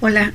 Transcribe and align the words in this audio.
Hola, 0.00 0.32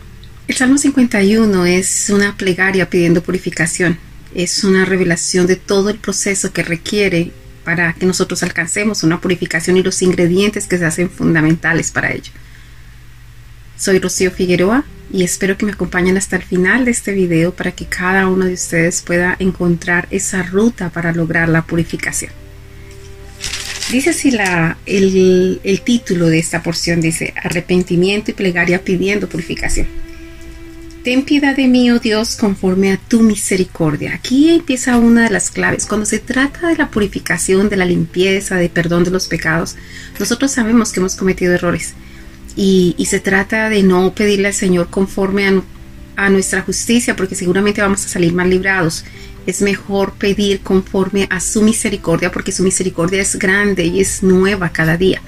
el 0.50 0.56
Salmo 0.58 0.78
51 0.78 1.66
es 1.68 2.10
una 2.10 2.36
plegaria 2.36 2.90
pidiendo 2.90 3.24
purificación. 3.24 3.98
Es 4.36 4.66
una 4.66 4.84
revelación 4.84 5.48
de 5.48 5.56
todo 5.56 5.90
el 5.90 6.00
proceso 6.00 6.52
que 6.52 6.64
requiere 6.64 7.32
para 7.64 7.94
que 7.94 8.06
nosotros 8.06 8.44
alcancemos 8.44 9.04
una 9.04 9.22
purificación 9.22 9.78
y 9.78 9.84
los 9.84 10.02
ingredientes 10.02 10.68
que 10.68 10.78
se 10.78 10.84
hacen 10.84 11.10
fundamentales 11.10 11.92
para 11.92 12.12
ello. 12.12 12.30
Soy 13.78 14.00
Rocío 14.00 14.32
Figueroa 14.32 14.84
y 15.14 15.24
espero 15.24 15.58
que 15.58 15.66
me 15.66 15.72
acompañen 15.72 16.18
hasta 16.18 16.36
el 16.36 16.44
final 16.44 16.84
de 16.84 16.92
este 16.92 17.14
video 17.14 17.54
para 17.54 17.72
que 17.72 17.86
cada 17.86 18.28
uno 18.28 18.44
de 18.44 18.56
ustedes 18.56 19.02
pueda 19.02 19.38
encontrar 19.40 20.10
esa 20.12 20.44
ruta 20.44 20.90
para 20.90 21.14
lograr 21.14 21.48
la 21.48 21.62
purificación. 21.62 22.43
Dice 23.94 24.10
así 24.10 24.32
la, 24.32 24.76
el, 24.88 25.62
el 25.64 25.82
título 25.82 26.26
de 26.26 26.40
esta 26.40 26.64
porción, 26.64 27.00
dice 27.00 27.32
arrepentimiento 27.44 28.32
y 28.32 28.34
plegaria 28.34 28.84
pidiendo 28.84 29.30
purificación. 29.30 29.86
Ten 31.04 31.22
piedad 31.22 31.56
de 31.56 31.68
mí, 31.68 31.92
oh 31.92 32.00
Dios, 32.00 32.36
conforme 32.36 32.92
a 32.92 32.98
tu 32.98 33.22
misericordia. 33.22 34.16
Aquí 34.16 34.50
empieza 34.50 34.98
una 34.98 35.26
de 35.26 35.30
las 35.30 35.52
claves. 35.52 35.86
Cuando 35.86 36.08
se 36.08 36.18
trata 36.18 36.70
de 36.70 36.76
la 36.76 36.90
purificación, 36.90 37.70
de 37.70 37.78
la 37.78 37.86
limpieza, 37.86 38.56
de 38.56 38.68
perdón 38.68 39.04
de 39.04 39.12
los 39.12 39.28
pecados, 39.28 39.76
nosotros 40.20 40.50
sabemos 40.50 40.92
que 40.92 41.00
hemos 41.00 41.16
cometido 41.16 41.54
errores. 41.54 41.94
Y, 42.56 42.96
y 42.98 43.06
se 43.06 43.20
trata 43.20 43.70
de 43.70 43.84
no 43.84 44.16
pedirle 44.16 44.48
al 44.48 44.54
Señor 44.56 44.90
conforme 44.90 45.46
a, 45.46 45.62
a 46.16 46.30
nuestra 46.32 46.64
justicia, 46.64 47.16
porque 47.16 47.36
seguramente 47.36 47.82
vamos 47.82 48.04
a 48.06 48.10
salir 48.10 48.34
mal 48.34 48.50
librados 48.50 49.06
es 49.46 49.62
mejor 49.62 50.14
pedir 50.14 50.62
conforme 50.62 51.28
a 51.30 51.40
su 51.40 51.62
misericordia 51.62 52.32
porque 52.32 52.52
su 52.52 52.64
misericordia 52.64 53.22
es 53.22 53.38
grande 53.38 53.86
y 53.86 54.00
es 54.00 54.24
nueva 54.24 54.70
cada 54.70 54.98
día. 54.98 55.22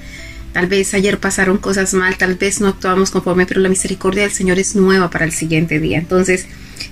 Tal 0.54 0.68
vez 0.68 0.94
ayer 0.94 1.20
pasaron 1.20 1.58
cosas 1.58 1.94
mal, 1.94 2.18
tal 2.18 2.36
vez 2.36 2.62
no 2.62 2.70
actuamos 2.70 3.12
conforme, 3.12 3.46
pero 3.46 3.60
la 3.60 3.68
misericordia 3.68 4.24
del 4.24 4.32
Señor 4.32 4.58
es 4.58 4.74
nueva 4.76 5.10
para 5.10 5.26
el 5.26 5.34
siguiente 5.34 5.82
día. 5.82 5.98
Entonces, 5.98 6.46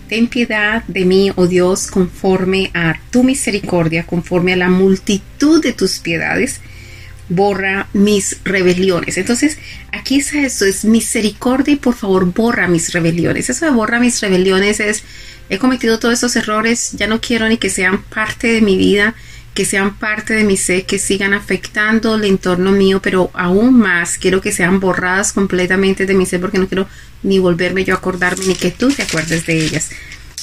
ten 0.10 0.28
piedad 0.28 0.84
de 0.90 1.06
mí, 1.06 1.32
oh 1.36 1.48
Dios, 1.48 1.88
conforme 1.88 2.72
a 2.74 3.00
tu 3.10 3.24
misericordia, 3.24 4.06
conforme 4.06 4.52
a 4.52 4.58
la 4.58 4.70
multitud 4.70 5.64
de 5.64 5.72
tus 5.72 6.00
piedades, 6.00 6.60
borra 7.30 7.88
mis 7.94 8.38
rebeliones. 8.44 9.18
Entonces, 9.18 9.58
aquí 9.92 10.20
es 10.20 10.34
eso, 10.34 10.66
es 10.66 10.84
misericordia 10.84 11.74
y 11.76 11.78
por 11.78 11.96
favor 11.96 12.26
borra 12.34 12.68
mis 12.68 12.92
rebeliones. 12.92 13.50
Eso 13.50 13.66
de 13.66 13.72
borra 13.72 14.00
mis 14.00 14.20
rebeliones 14.20 14.80
es 14.80 15.04
he 15.54 15.60
cometido 15.60 16.00
todos 16.00 16.16
esos 16.16 16.36
errores, 16.36 16.92
ya 16.94 17.08
no 17.08 17.22
quiero 17.22 17.48
ni 17.48 17.58
que 17.58 17.70
sean 17.70 18.04
parte 18.04 18.48
de 18.48 18.62
mi 18.62 18.78
vida, 18.78 19.16
que 19.54 19.66
sean 19.66 19.96
parte 19.96 20.34
de 20.34 20.44
mi 20.44 20.58
ser, 20.58 20.86
que 20.86 20.98
sigan 20.98 21.34
afectando 21.34 22.16
el 22.16 22.26
entorno 22.26 22.72
mío, 22.72 23.02
pero 23.02 23.30
aún 23.34 23.78
más 23.78 24.18
quiero 24.18 24.42
que 24.42 24.52
sean 24.52 24.80
borradas 24.80 25.32
completamente 25.32 26.06
de 26.06 26.16
mi 26.16 26.26
ser 26.26 26.42
porque 26.42 26.58
no 26.58 26.68
quiero 26.68 26.88
ni 27.22 27.40
volverme 27.40 27.84
yo 27.84 27.94
a 27.94 27.98
acordarme 27.98 28.46
ni 28.48 28.56
que 28.56 28.72
tú 28.72 28.92
te 28.92 29.04
acuerdes 29.04 29.46
de 29.46 29.64
ellas. 29.64 29.90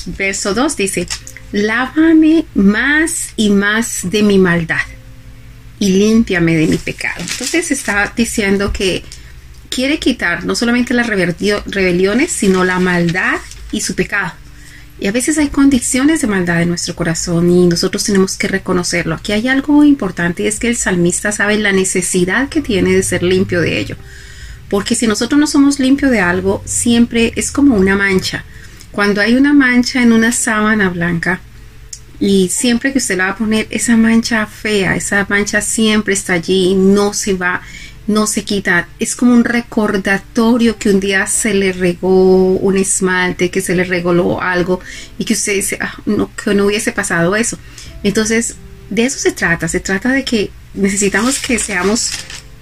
Verso 0.07 0.55
2 0.55 0.77
dice, 0.77 1.09
lávame 1.53 2.47
más 2.55 3.31
y 3.37 3.51
más 3.51 4.01
de 4.05 4.23
mi 4.23 4.39
maldad 4.39 4.81
y 5.81 5.91
límpiame 5.91 6.57
de 6.57 6.67
mi 6.69 6.77
pecado. 6.77 7.21
Entonces 7.21 7.71
está 7.71 8.13
diciendo 8.15 8.73
que 8.73 9.03
quiere 9.71 9.99
quitar 9.99 10.45
no 10.45 10.55
solamente 10.55 10.95
las 10.95 11.09
rebeliones, 11.09 12.31
sino 12.31 12.65
la 12.65 12.79
maldad 12.79 13.39
y 13.73 13.81
su 13.81 13.95
pecado. 13.95 14.33
Y 15.01 15.07
a 15.07 15.13
veces 15.13 15.39
hay 15.39 15.49
condiciones 15.49 16.21
de 16.21 16.27
maldad 16.27 16.61
en 16.61 16.69
nuestro 16.69 16.95
corazón 16.95 17.51
y 17.51 17.67
nosotros 17.67 18.05
tenemos 18.05 18.37
que 18.37 18.49
reconocerlo. 18.49 19.15
Aquí 19.15 19.33
hay 19.33 19.49
algo 19.49 19.83
importante 19.83 20.43
y 20.43 20.47
es 20.47 20.61
que 20.61 20.69
el 20.69 20.77
salmista 20.77 21.33
sabe 21.33 21.59
la 21.59 21.73
necesidad 21.73 22.51
que 22.51 22.61
tiene 22.61 22.95
de 22.95 23.03
ser 23.03 23.23
limpio 23.23 23.63
de 23.63 23.79
ello. 23.79 23.97
Porque 24.69 24.95
si 24.95 25.07
nosotros 25.07 25.41
no 25.41 25.47
somos 25.47 25.81
limpios 25.81 26.11
de 26.11 26.21
algo, 26.21 26.63
siempre 26.67 27.33
es 27.35 27.51
como 27.51 27.77
una 27.77 27.97
mancha. 27.97 28.45
Cuando 28.93 29.23
hay 29.23 29.35
una 29.35 29.55
mancha 29.55 30.03
en 30.03 30.13
una 30.13 30.33
sábana 30.33 30.91
blanca, 30.91 31.41
y 32.21 32.51
siempre 32.51 32.93
que 32.93 32.99
usted 32.99 33.17
la 33.17 33.27
va 33.27 33.31
a 33.31 33.37
poner, 33.37 33.67
esa 33.71 33.97
mancha 33.97 34.47
fea, 34.47 34.95
esa 34.95 35.27
mancha 35.31 35.63
siempre 35.63 36.13
está 36.13 36.35
allí 36.35 36.75
no 36.75 37.15
se 37.15 37.33
va, 37.33 37.63
no 38.07 38.27
se 38.27 38.45
quita. 38.45 38.89
Es 38.99 39.17
como 39.17 39.33
un 39.33 39.45
recordatorio 39.45 40.79
que 40.79 40.91
un 40.91 41.01
día 41.01 41.27
se 41.27 41.55
le 41.55 41.73
regó 41.73 42.55
un 42.55 42.77
esmalte, 42.77 43.51
que 43.51 43.61
se 43.61 43.75
le 43.75 43.85
regaló 43.85 44.41
algo 44.41 44.81
y 45.19 45.25
que 45.25 45.35
usted 45.35 45.55
dice, 45.55 45.79
ah, 45.81 45.95
no, 46.07 46.31
que 46.35 46.55
no 46.55 46.67
hubiese 46.67 46.93
pasado 46.93 47.37
eso. 47.37 47.59
Entonces, 48.03 48.57
de 48.89 49.05
eso 49.05 49.19
se 49.19 49.33
trata. 49.33 49.69
Se 49.69 49.81
trata 49.81 50.11
de 50.11 50.25
que 50.25 50.51
necesitamos 50.75 51.39
que 51.39 51.59
seamos, 51.59 52.11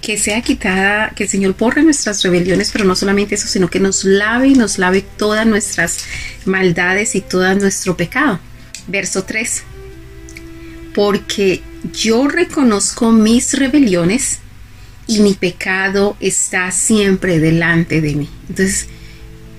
que 0.01 0.17
sea 0.17 0.41
quitada, 0.41 1.11
que 1.15 1.23
el 1.23 1.29
Señor 1.29 1.55
borre 1.57 1.83
nuestras 1.83 2.21
rebeliones, 2.23 2.69
pero 2.71 2.85
no 2.85 2.95
solamente 2.95 3.35
eso, 3.35 3.47
sino 3.47 3.69
que 3.69 3.79
nos 3.79 4.03
lave 4.03 4.49
y 4.49 4.53
nos 4.53 4.77
lave 4.77 5.01
todas 5.01 5.45
nuestras 5.45 5.99
maldades 6.45 7.15
y 7.15 7.21
todo 7.21 7.53
nuestro 7.55 7.97
pecado. 7.97 8.39
Verso 8.87 9.23
3. 9.23 9.63
Porque 10.93 11.61
yo 11.93 12.27
reconozco 12.27 13.11
mis 13.11 13.53
rebeliones 13.53 14.39
y 15.09 15.21
mi 15.21 15.33
pecado 15.33 16.15
está 16.19 16.71
siempre 16.71 17.39
delante 17.39 17.99
de 17.99 18.15
mí. 18.15 18.29
Entonces, 18.47 18.87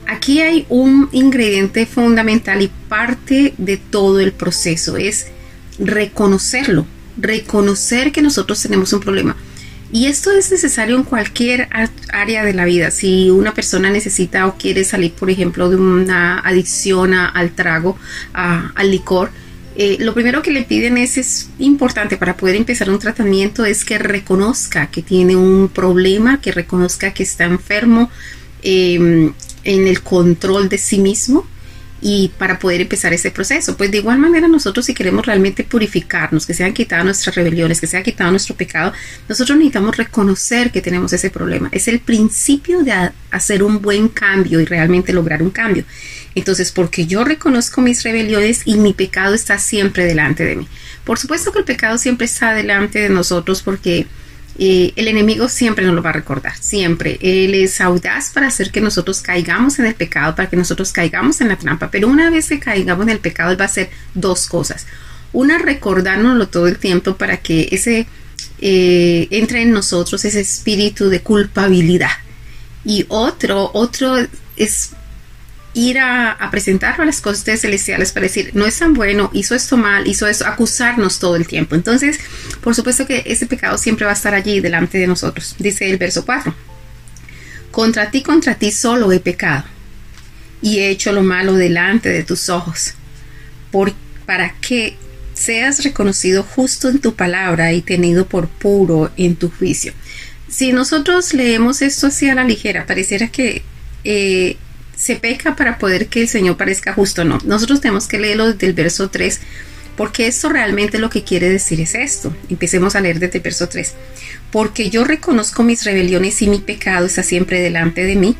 aquí 0.06 0.41
hay 0.41 0.65
un 0.69 1.09
ingrediente 1.11 1.87
fundamental 1.87 2.62
y 2.62 2.71
parte 2.88 3.53
de 3.59 3.77
todo 3.77 4.21
el 4.21 4.31
proceso 4.31 4.97
es 4.97 5.27
reconocerlo, 5.81 6.87
reconocer 7.19 8.12
que 8.12 8.22
nosotros 8.22 8.62
tenemos 8.62 8.93
un 8.93 9.00
problema. 9.00 9.37
Y 9.93 10.06
esto 10.06 10.31
es 10.31 10.53
necesario 10.53 10.94
en 10.94 11.03
cualquier 11.03 11.69
área 12.12 12.44
de 12.44 12.55
la 12.55 12.65
vida. 12.65 12.93
Si 12.93 13.28
una 13.28 13.53
persona 13.53 13.91
necesita 13.91 14.47
o 14.47 14.56
quiere 14.56 14.84
salir, 14.84 15.15
por 15.15 15.31
ejemplo, 15.31 15.69
de 15.69 15.75
una 15.75 16.38
adicción 16.38 17.12
al 17.12 17.50
trago, 17.56 17.99
al 18.32 18.88
licor, 18.88 19.32
eh, 19.82 19.96
lo 19.98 20.12
primero 20.12 20.42
que 20.42 20.50
le 20.50 20.64
piden 20.64 20.98
es, 20.98 21.16
es 21.16 21.48
importante 21.58 22.18
para 22.18 22.36
poder 22.36 22.54
empezar 22.54 22.91
un 22.91 22.98
tratamiento 22.98 23.64
es 23.64 23.82
que 23.82 23.96
reconozca 23.98 24.88
que 24.88 25.00
tiene 25.00 25.36
un 25.36 25.70
problema, 25.70 26.38
que 26.38 26.52
reconozca 26.52 27.14
que 27.14 27.22
está 27.22 27.44
enfermo 27.44 28.10
em, 28.60 29.32
en 29.64 29.86
el 29.86 30.02
control 30.02 30.69
de 30.69 30.76
sí 30.76 30.98
mismo 30.98 31.46
y 32.02 32.30
para 32.36 32.58
poder 32.58 32.82
empezar 32.82 33.14
ese 33.14 33.30
proceso. 33.30 33.74
Pues 33.78 33.90
de 33.90 33.96
igual 33.96 34.19
manera 34.19 34.48
nosotros 34.48 34.84
si 34.84 34.92
queremos 34.92 35.24
realmente 35.24 35.64
purificarnos, 35.64 36.44
que 36.44 36.52
sean 36.52 36.74
quitadas 36.74 37.06
nuestras 37.06 37.34
rebeliones, 37.34 37.80
que 37.80 37.86
sea 37.86 38.02
quitado 38.02 38.30
nuestro 38.32 38.54
pecado, 38.56 38.92
nosotros 39.30 39.56
necesitamos 39.56 39.96
reconocer 39.96 40.70
que 40.70 40.82
tenemos 40.82 41.10
ese 41.14 41.30
problema. 41.30 41.70
Es 41.72 41.88
el 41.88 42.00
principio 42.00 42.82
de 42.82 42.92
hacer 43.30 43.62
un 43.62 43.80
buen 43.80 44.08
cambio 44.08 44.60
y 44.60 44.66
realmente 44.66 45.14
lograr 45.14 45.42
un 45.42 45.50
cambio. 45.50 45.86
Entonces, 46.34 46.70
porque 46.72 47.06
yo 47.06 47.24
reconozco 47.24 47.80
mis 47.80 48.02
rebeliones 48.02 48.62
y 48.64 48.76
mi 48.76 48.92
pecado 48.92 49.34
está 49.34 49.58
siempre 49.58 50.04
delante 50.04 50.44
de 50.44 50.56
mí. 50.56 50.68
Por 51.04 51.18
supuesto 51.18 51.52
que 51.52 51.60
el 51.60 51.64
pecado 51.64 51.98
siempre 51.98 52.26
está 52.26 52.54
delante 52.54 53.00
de 53.00 53.08
nosotros 53.08 53.62
porque 53.62 54.06
eh, 54.58 54.92
el 54.96 55.08
enemigo 55.08 55.48
siempre 55.48 55.84
nos 55.84 55.94
lo 55.94 56.02
va 56.02 56.10
a 56.10 56.14
recordar, 56.14 56.56
siempre. 56.56 57.19
Él 57.20 57.54
es 57.54 57.80
audaz 57.80 58.30
para 58.30 58.48
hacer 58.48 58.70
que 58.70 58.80
nosotros 58.80 59.22
caigamos 59.22 59.78
en 59.78 59.86
el 59.86 59.94
pecado, 59.94 60.36
para 60.36 60.48
que 60.48 60.56
nosotros 60.56 60.92
caigamos 60.92 61.40
en 61.40 61.48
la 61.48 61.56
trampa. 61.56 61.90
Pero 61.90 62.08
una 62.08 62.30
vez 62.30 62.48
que 62.48 62.60
caigamos 62.60 63.04
en 63.04 63.10
el 63.10 63.19
pecado, 63.19 63.50
él 63.50 63.60
va 63.60 63.64
a 63.64 63.69
hacer 63.69 63.90
dos 64.14 64.46
cosas. 64.46 64.86
Una, 65.32 65.58
recordárnoslo 65.58 66.48
todo 66.48 66.69
el 66.69 66.78
tiempo 66.78 67.16
para 67.16 67.38
que 67.38 67.69
ese 67.72 68.06
eh, 68.60 69.26
entre 69.30 69.62
en 69.62 69.72
nosotros 69.72 70.24
ese 70.24 70.40
espíritu 70.40 71.08
de 71.08 71.22
culpabilidad. 71.22 72.10
Y 72.84 73.06
otro, 73.08 73.70
otro 73.72 74.16
es 74.56 74.90
ir 75.72 75.98
a, 75.98 76.36
presentarlo 76.50 77.03
a 77.03 77.06
las 77.06 77.20
cosas 77.20 77.60
celestiales 77.60 78.12
para 78.12 78.25
decir, 78.25 78.50
no 78.54 78.66
es 78.66 78.78
tan 78.78 78.94
bueno, 78.94 79.31
hizo 79.32 79.54
esto 79.54 79.76
mal, 79.76 80.06
hizo 80.08 80.26
eso, 80.26 80.47
acusarnos 80.47 81.19
todo 81.19 81.36
el 81.36 81.47
tiempo. 81.47 81.75
Entonces, 81.75 82.19
por 82.60 82.75
supuesto 82.75 83.06
que 83.06 83.22
ese 83.26 83.47
pecado 83.47 83.78
siempre 83.78 84.05
va 84.05 84.12
a 84.12 84.14
estar 84.14 84.34
allí 84.34 84.61
delante 84.61 84.99
de 84.99 85.06
nosotros. 85.06 85.55
Dice 85.58 85.88
el 85.88 85.96
verso 85.96 86.25
4, 86.25 86.52
contra 87.70 88.11
ti, 88.11 88.22
contra 88.22 88.56
ti 88.56 88.72
solo 88.72 89.12
he 89.12 89.20
pecado 89.20 89.64
y 90.61 90.81
he 90.81 90.90
hecho 90.90 91.12
lo 91.12 91.22
malo 91.22 91.55
delante 91.55 92.08
de 92.11 92.25
tus 92.25 92.49
ojos, 92.49 92.94
por, 93.70 93.93
para 94.26 94.55
que 94.61 94.96
seas 95.34 95.84
reconocido 95.84 96.43
justo 96.43 96.88
en 96.88 96.99
tu 96.99 97.14
palabra 97.14 97.72
y 97.72 97.81
tenido 97.81 98.26
por 98.26 98.49
puro 98.49 99.11
en 99.17 99.37
tu 99.37 99.50
juicio. 99.50 99.93
Si 100.49 100.72
nosotros 100.72 101.32
leemos 101.32 101.81
esto 101.81 102.08
así 102.08 102.28
a 102.28 102.34
la 102.34 102.44
ligera, 102.44 102.84
pareciera 102.84 103.28
que 103.28 103.62
eh, 104.02 104.56
se 105.00 105.17
peca 105.17 105.56
para 105.56 105.79
poder 105.79 106.08
que 106.08 106.20
el 106.20 106.29
Señor 106.29 106.58
parezca 106.58 106.93
justo. 106.93 107.25
No, 107.25 107.38
nosotros 107.44 107.81
tenemos 107.81 108.06
que 108.06 108.19
leerlo 108.19 108.52
desde 108.52 108.67
el 108.67 108.75
verso 108.75 109.08
3 109.08 109.41
porque 109.97 110.26
esto 110.26 110.49
realmente 110.49 110.99
lo 110.99 111.11
que 111.11 111.25
quiere 111.25 111.50
decir 111.50 111.79
es 111.81 111.94
esto. 111.94 112.35
Empecemos 112.49 112.97
a 112.97 113.02
leer 113.02 113.19
desde 113.19 113.37
el 113.37 113.44
verso 113.44 113.69
3. 113.69 113.93
Porque 114.50 114.88
yo 114.88 115.05
reconozco 115.05 115.62
mis 115.62 115.85
rebeliones 115.85 116.41
y 116.41 116.49
mi 116.49 116.58
pecado 116.58 117.05
está 117.05 117.23
siempre 117.23 117.61
delante 117.61 118.05
de 118.05 118.17
mí, 118.17 118.35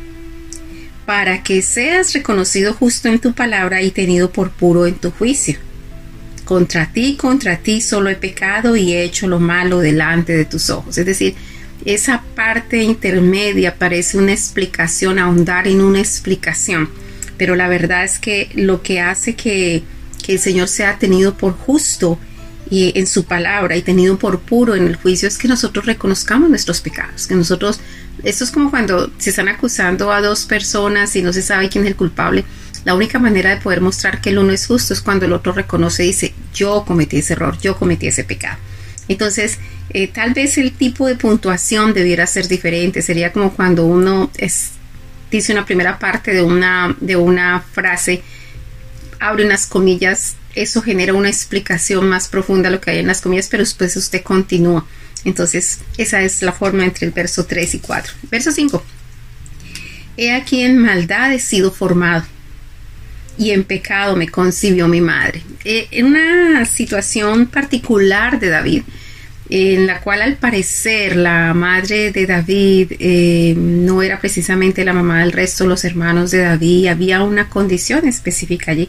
para 1.05 1.43
que 1.43 1.61
seas 1.61 2.15
reconocido 2.15 2.73
justo 2.73 3.09
en 3.09 3.19
tu 3.19 3.35
palabra 3.35 3.83
y 3.83 3.91
tenido 3.91 4.31
por 4.31 4.51
puro 4.51 4.87
en 4.87 4.95
tu 4.95 5.11
juicio. 5.11 5.59
Contra 6.47 6.91
ti, 6.93 7.17
contra 7.17 7.59
ti 7.59 7.83
solo 7.83 8.09
he 8.09 8.17
pecado 8.17 8.75
y 8.75 8.95
he 8.95 9.03
hecho 9.03 9.29
lo 9.29 9.39
malo 9.39 9.81
delante 9.81 10.35
de 10.35 10.47
tus 10.47 10.71
ojos. 10.71 10.97
Es 10.97 11.05
decir, 11.05 11.35
esa 11.85 12.23
parte 12.35 12.82
intermedia 12.82 13.77
parece 13.77 14.19
una 14.19 14.32
explicación, 14.32 15.19
ahondar 15.19 15.67
en 15.67 15.81
una 15.81 16.00
explicación, 16.00 16.91
pero 17.37 17.56
la 17.56 17.69
verdad 17.69 18.05
es 18.05 18.19
que 18.19 18.50
lo 18.55 18.82
que 18.82 19.00
hace 19.00 19.35
que, 19.35 19.82
que 20.25 20.32
el 20.35 20.38
Señor 20.38 20.69
sea 20.69 20.99
tenido 20.99 21.35
por 21.37 21.55
justo 21.55 22.19
y 22.71 22.97
en 22.99 23.06
su 23.06 23.25
palabra 23.25 23.77
y 23.77 23.82
tenido 23.82 24.19
por 24.19 24.41
puro 24.41 24.77
en 24.77 24.87
el 24.87 24.97
juicio 24.97 25.27
es 25.27 25.38
que 25.38 25.49
nosotros 25.49 25.87
reconozcamos 25.87 26.49
nuestros 26.49 26.81
pecados, 26.81 27.27
que 27.27 27.35
nosotros, 27.35 27.81
esto 28.23 28.44
es 28.44 28.50
como 28.50 28.71
cuando 28.71 29.11
se 29.19 29.31
están 29.31 29.49
acusando 29.49 30.12
a 30.12 30.21
dos 30.21 30.44
personas 30.44 31.17
y 31.17 31.23
no 31.23 31.32
se 31.32 31.43
sabe 31.43 31.69
quién 31.69 31.85
es 31.85 31.91
el 31.91 31.97
culpable, 31.97 32.44
la 32.85 32.94
única 32.94 33.19
manera 33.19 33.50
de 33.50 33.61
poder 33.61 33.81
mostrar 33.81 34.21
que 34.21 34.31
el 34.31 34.38
uno 34.38 34.53
es 34.53 34.67
justo 34.67 34.94
es 34.94 35.03
cuando 35.03 35.27
el 35.27 35.32
otro 35.32 35.53
reconoce 35.53 36.05
y 36.05 36.09
dice, 36.09 36.35
yo 36.55 36.85
cometí 36.87 37.19
ese 37.19 37.35
error, 37.35 37.59
yo 37.61 37.77
cometí 37.77 38.06
ese 38.06 38.25
pecado. 38.25 38.59
Entonces, 39.11 39.59
eh, 39.91 40.07
tal 40.07 40.35
vez 40.35 40.57
el 40.57 40.71
tipo 40.71 41.09
de 41.09 41.17
puntuación 41.17 41.93
debiera 41.93 42.29
ser 42.29 42.47
diferente. 42.47 43.03
Sería 43.03 43.33
como 43.33 43.53
cuando 43.53 43.85
uno 43.85 44.31
dice 45.33 45.53
una 45.53 45.67
primera 45.67 45.99
parte 45.99 46.33
de 46.33 46.43
una, 46.43 46.97
de 47.01 47.17
una 47.17 47.61
frase, 47.61 48.23
abre 49.19 49.45
unas 49.45 49.67
comillas, 49.67 50.37
eso 50.55 50.81
genera 50.81 51.12
una 51.12 51.29
explicación 51.29 52.09
más 52.09 52.29
profunda 52.29 52.69
de 52.69 52.77
lo 52.77 52.81
que 52.81 52.93
hay 52.93 52.99
en 52.99 53.09
las 53.09 53.21
comillas, 53.21 53.49
pero 53.49 53.65
después 53.65 53.97
usted 53.97 54.23
continúa. 54.23 54.87
Entonces, 55.25 55.81
esa 55.99 56.23
es 56.23 56.41
la 56.43 56.53
forma 56.53 56.85
entre 56.85 57.06
el 57.06 57.13
verso 57.13 57.47
3 57.47 57.75
y 57.75 57.79
4. 57.81 58.15
Verso 58.31 58.53
5. 58.53 58.81
He 60.17 60.33
aquí 60.33 60.63
en 60.63 60.79
maldad 60.79 61.33
he 61.33 61.41
sido 61.41 61.73
formado 61.73 62.25
y 63.37 63.51
en 63.51 63.65
pecado 63.65 64.15
me 64.15 64.29
concibió 64.29 64.87
mi 64.87 65.01
madre. 65.01 65.43
Eh, 65.65 65.89
en 65.91 66.06
una 66.06 66.65
situación 66.65 67.47
particular 67.47 68.39
de 68.39 68.51
David, 68.51 68.83
en 69.50 69.88
la 69.88 70.00
cual 70.00 70.23
al 70.23 70.37
parecer 70.37 71.17
la 71.17 71.52
madre 71.55 72.12
de 72.12 72.25
David 72.25 72.93
eh, 73.00 73.55
no 73.56 74.00
era 74.00 74.20
precisamente 74.20 74.85
la 74.85 74.93
mamá 74.93 75.20
del 75.20 75.32
resto 75.32 75.67
los 75.67 75.85
hermanos 75.85 76.31
de 76.31 76.38
David, 76.38 76.87
había 76.87 77.25
una 77.25 77.49
condición 77.49 78.06
específica 78.06 78.70
allí. 78.70 78.88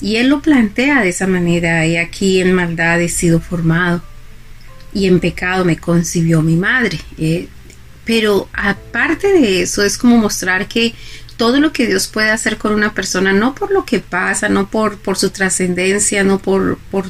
Y 0.00 0.16
él 0.16 0.28
lo 0.28 0.42
plantea 0.42 1.02
de 1.02 1.10
esa 1.10 1.28
manera, 1.28 1.86
y 1.86 1.96
aquí 1.96 2.40
en 2.40 2.52
maldad 2.52 3.00
he 3.00 3.08
sido 3.08 3.38
formado, 3.38 4.02
y 4.92 5.06
en 5.06 5.20
pecado 5.20 5.64
me 5.64 5.76
concibió 5.76 6.42
mi 6.42 6.56
madre. 6.56 6.98
Eh, 7.16 7.46
pero 8.04 8.48
aparte 8.52 9.28
de 9.28 9.62
eso, 9.62 9.84
es 9.84 9.96
como 9.96 10.16
mostrar 10.16 10.66
que 10.66 10.94
todo 11.36 11.60
lo 11.60 11.72
que 11.72 11.86
Dios 11.86 12.08
puede 12.08 12.30
hacer 12.30 12.58
con 12.58 12.72
una 12.72 12.92
persona, 12.92 13.32
no 13.32 13.54
por 13.54 13.70
lo 13.70 13.84
que 13.84 14.00
pasa, 14.00 14.48
no 14.48 14.68
por, 14.68 14.98
por 14.98 15.16
su 15.16 15.30
trascendencia, 15.30 16.24
no 16.24 16.40
por, 16.40 16.78
por 16.90 17.08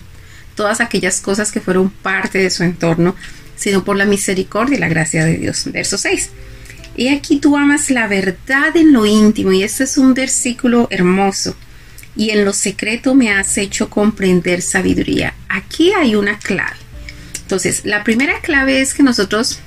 todas 0.54 0.80
aquellas 0.80 1.20
cosas 1.20 1.52
que 1.52 1.60
fueron 1.60 1.90
parte 1.90 2.38
de 2.38 2.50
su 2.50 2.62
entorno, 2.62 3.14
sino 3.56 3.84
por 3.84 3.96
la 3.96 4.04
misericordia 4.04 4.76
y 4.76 4.80
la 4.80 4.88
gracia 4.88 5.24
de 5.24 5.36
Dios. 5.38 5.64
Verso 5.66 5.98
6. 5.98 6.30
Y 6.96 7.08
aquí 7.08 7.38
tú 7.38 7.56
amas 7.56 7.90
la 7.90 8.06
verdad 8.06 8.76
en 8.76 8.92
lo 8.92 9.06
íntimo, 9.06 9.52
y 9.52 9.62
este 9.62 9.84
es 9.84 9.96
un 9.96 10.14
versículo 10.14 10.88
hermoso. 10.90 11.56
Y 12.14 12.30
en 12.30 12.44
lo 12.44 12.52
secreto 12.52 13.14
me 13.14 13.30
has 13.30 13.56
hecho 13.56 13.88
comprender 13.88 14.60
sabiduría. 14.60 15.34
Aquí 15.48 15.92
hay 15.92 16.14
una 16.14 16.38
clave. 16.38 16.76
Entonces, 17.40 17.82
la 17.84 18.04
primera 18.04 18.40
clave 18.40 18.80
es 18.80 18.92
que 18.92 19.02
nosotros 19.02 19.60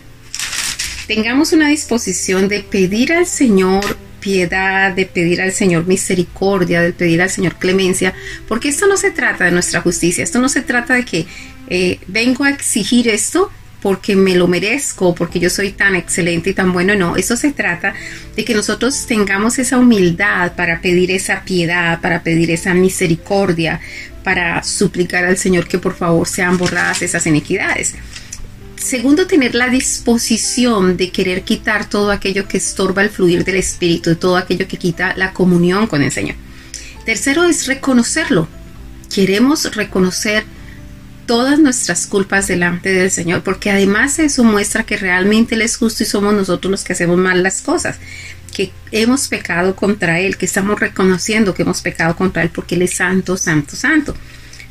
tengamos 1.07 1.53
una 1.53 1.69
disposición 1.69 2.47
de 2.47 2.61
pedir 2.61 3.13
al 3.13 3.25
Señor 3.25 3.97
piedad, 4.25 4.91
de 4.91 5.05
pedir 5.05 5.39
al 5.39 5.51
Señor 5.51 5.85
misericordia, 5.85 6.81
de 6.81 6.93
pedir 6.93 7.21
al 7.21 7.29
Señor 7.29 7.57
clemencia, 7.57 8.11
porque 8.47 8.69
esto 8.69 8.87
no 8.87 8.97
se 8.97 9.11
trata 9.11 9.45
de 9.45 9.51
nuestra 9.51 9.81
justicia, 9.81 10.23
esto 10.23 10.39
no 10.39 10.49
se 10.49 10.61
trata 10.61 10.95
de 10.95 11.05
que 11.05 11.27
eh, 11.69 11.99
vengo 12.07 12.43
a 12.43 12.49
exigir 12.49 13.07
esto 13.07 13.51
porque 13.83 14.15
me 14.15 14.33
lo 14.35 14.47
merezco, 14.47 15.13
porque 15.13 15.39
yo 15.39 15.51
soy 15.51 15.73
tan 15.73 15.93
excelente 15.93 16.49
y 16.49 16.53
tan 16.55 16.73
bueno, 16.73 16.95
no, 16.95 17.17
eso 17.17 17.37
se 17.37 17.51
trata 17.51 17.93
de 18.35 18.43
que 18.43 18.55
nosotros 18.55 19.05
tengamos 19.05 19.59
esa 19.59 19.77
humildad 19.77 20.53
para 20.55 20.81
pedir 20.81 21.11
esa 21.11 21.43
piedad, 21.43 22.01
para 22.01 22.23
pedir 22.23 22.49
esa 22.49 22.73
misericordia, 22.73 23.79
para 24.23 24.63
suplicar 24.63 25.23
al 25.25 25.37
Señor 25.37 25.67
que 25.67 25.77
por 25.77 25.93
favor 25.95 26.27
sean 26.27 26.57
borradas 26.57 27.03
esas 27.03 27.27
iniquidades. 27.27 27.93
Segundo, 28.85 29.25
tener 29.25 29.55
la 29.55 29.69
disposición 29.69 30.95
de 30.95 31.09
querer 31.09 31.41
quitar 31.41 31.89
todo 31.89 32.11
aquello 32.11 32.47
que 32.47 32.57
estorba 32.57 33.01
el 33.01 33.09
fluir 33.09 33.43
del 33.43 33.55
Espíritu, 33.55 34.15
todo 34.15 34.37
aquello 34.37 34.67
que 34.67 34.77
quita 34.77 35.15
la 35.17 35.33
comunión 35.33 35.87
con 35.87 36.03
el 36.03 36.11
Señor. 36.11 36.35
Tercero 37.03 37.45
es 37.45 37.65
reconocerlo. 37.65 38.47
Queremos 39.11 39.75
reconocer 39.75 40.43
todas 41.25 41.57
nuestras 41.57 42.05
culpas 42.05 42.45
delante 42.45 42.93
del 42.93 43.09
Señor, 43.09 43.41
porque 43.41 43.71
además 43.71 44.19
eso 44.19 44.43
muestra 44.43 44.83
que 44.83 44.97
realmente 44.97 45.55
Él 45.55 45.63
es 45.63 45.77
justo 45.77 46.03
y 46.03 46.05
somos 46.05 46.35
nosotros 46.35 46.69
los 46.69 46.83
que 46.83 46.93
hacemos 46.93 47.17
mal 47.17 47.41
las 47.41 47.63
cosas, 47.63 47.97
que 48.53 48.71
hemos 48.91 49.27
pecado 49.27 49.75
contra 49.75 50.19
Él, 50.19 50.37
que 50.37 50.45
estamos 50.45 50.79
reconociendo 50.79 51.55
que 51.55 51.63
hemos 51.63 51.81
pecado 51.81 52.15
contra 52.15 52.43
Él 52.43 52.51
porque 52.53 52.75
Él 52.75 52.83
es 52.83 52.93
santo, 52.93 53.35
santo, 53.35 53.75
santo. 53.75 54.15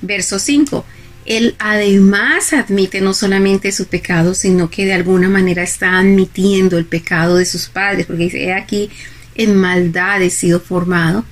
Verso 0.03 0.39
5 0.39 0.85
él 1.27 1.57
además 1.59 2.53
admite 2.53 3.01
no 3.01 3.15
solamente 3.15 3.73
su 3.73 3.87
pecado, 3.87 4.35
sino 4.35 4.71
que 4.71 4.85
de 4.85 4.93
alguna 4.93 5.29
manera 5.29 5.63
está 5.63 5.99
admitiendo 5.99 6.79
el 6.79 6.85
pecado 6.85 7.37
de 7.37 7.47
sus 7.47 7.69
padres, 7.69 8.07
porque 8.07 8.25
dice, 8.25 8.45
he 8.45 8.53
aquí, 8.53 8.91
en 9.35 9.57
maldad 9.57 10.23
he 10.23 10.31
sido 10.31 10.61
formado 10.61 11.25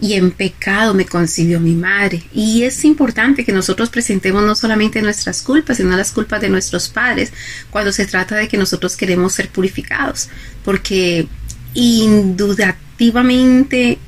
y 0.00 0.14
en 0.14 0.30
pecado 0.32 0.94
me 0.94 1.06
concibió 1.06 1.60
mi 1.60 1.74
madre. 1.74 2.24
Y 2.32 2.64
es 2.64 2.84
importante 2.84 3.44
que 3.44 3.52
nosotros 3.52 3.88
presentemos 3.88 4.44
no 4.44 4.56
solamente 4.56 5.00
nuestras 5.00 5.42
culpas, 5.42 5.76
sino 5.76 5.96
las 5.96 6.10
culpas 6.10 6.40
de 6.40 6.48
nuestros 6.48 6.88
padres 6.88 7.32
cuando 7.70 7.92
se 7.92 8.06
trata 8.06 8.34
de 8.36 8.48
que 8.48 8.58
nosotros 8.58 8.96
queremos 8.96 9.32
ser 9.32 9.48
purificados, 9.48 10.28
porque 10.64 11.28
indudativamente 11.74 13.98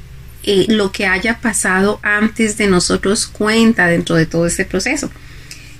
eh, 0.44 0.66
lo 0.68 0.92
que 0.92 1.06
haya 1.06 1.40
pasado 1.40 2.00
antes 2.02 2.56
de 2.56 2.66
nosotros 2.66 3.26
cuenta 3.26 3.86
dentro 3.86 4.16
de 4.16 4.26
todo 4.26 4.46
este 4.46 4.64
proceso. 4.64 5.10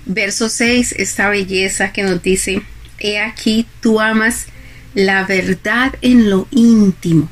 Verso 0.06 0.49
6, 0.49 0.94
esta 0.99 1.28
belleza 1.28 1.93
que 1.93 2.02
nos 2.02 2.22
dice, 2.22 2.62
he 2.99 3.20
aquí 3.20 3.66
tú 3.81 4.00
amas 4.00 4.46
la 4.94 5.25
verdad 5.25 5.94
en 6.02 6.31
lo 6.31 6.46
íntimo 6.50 7.28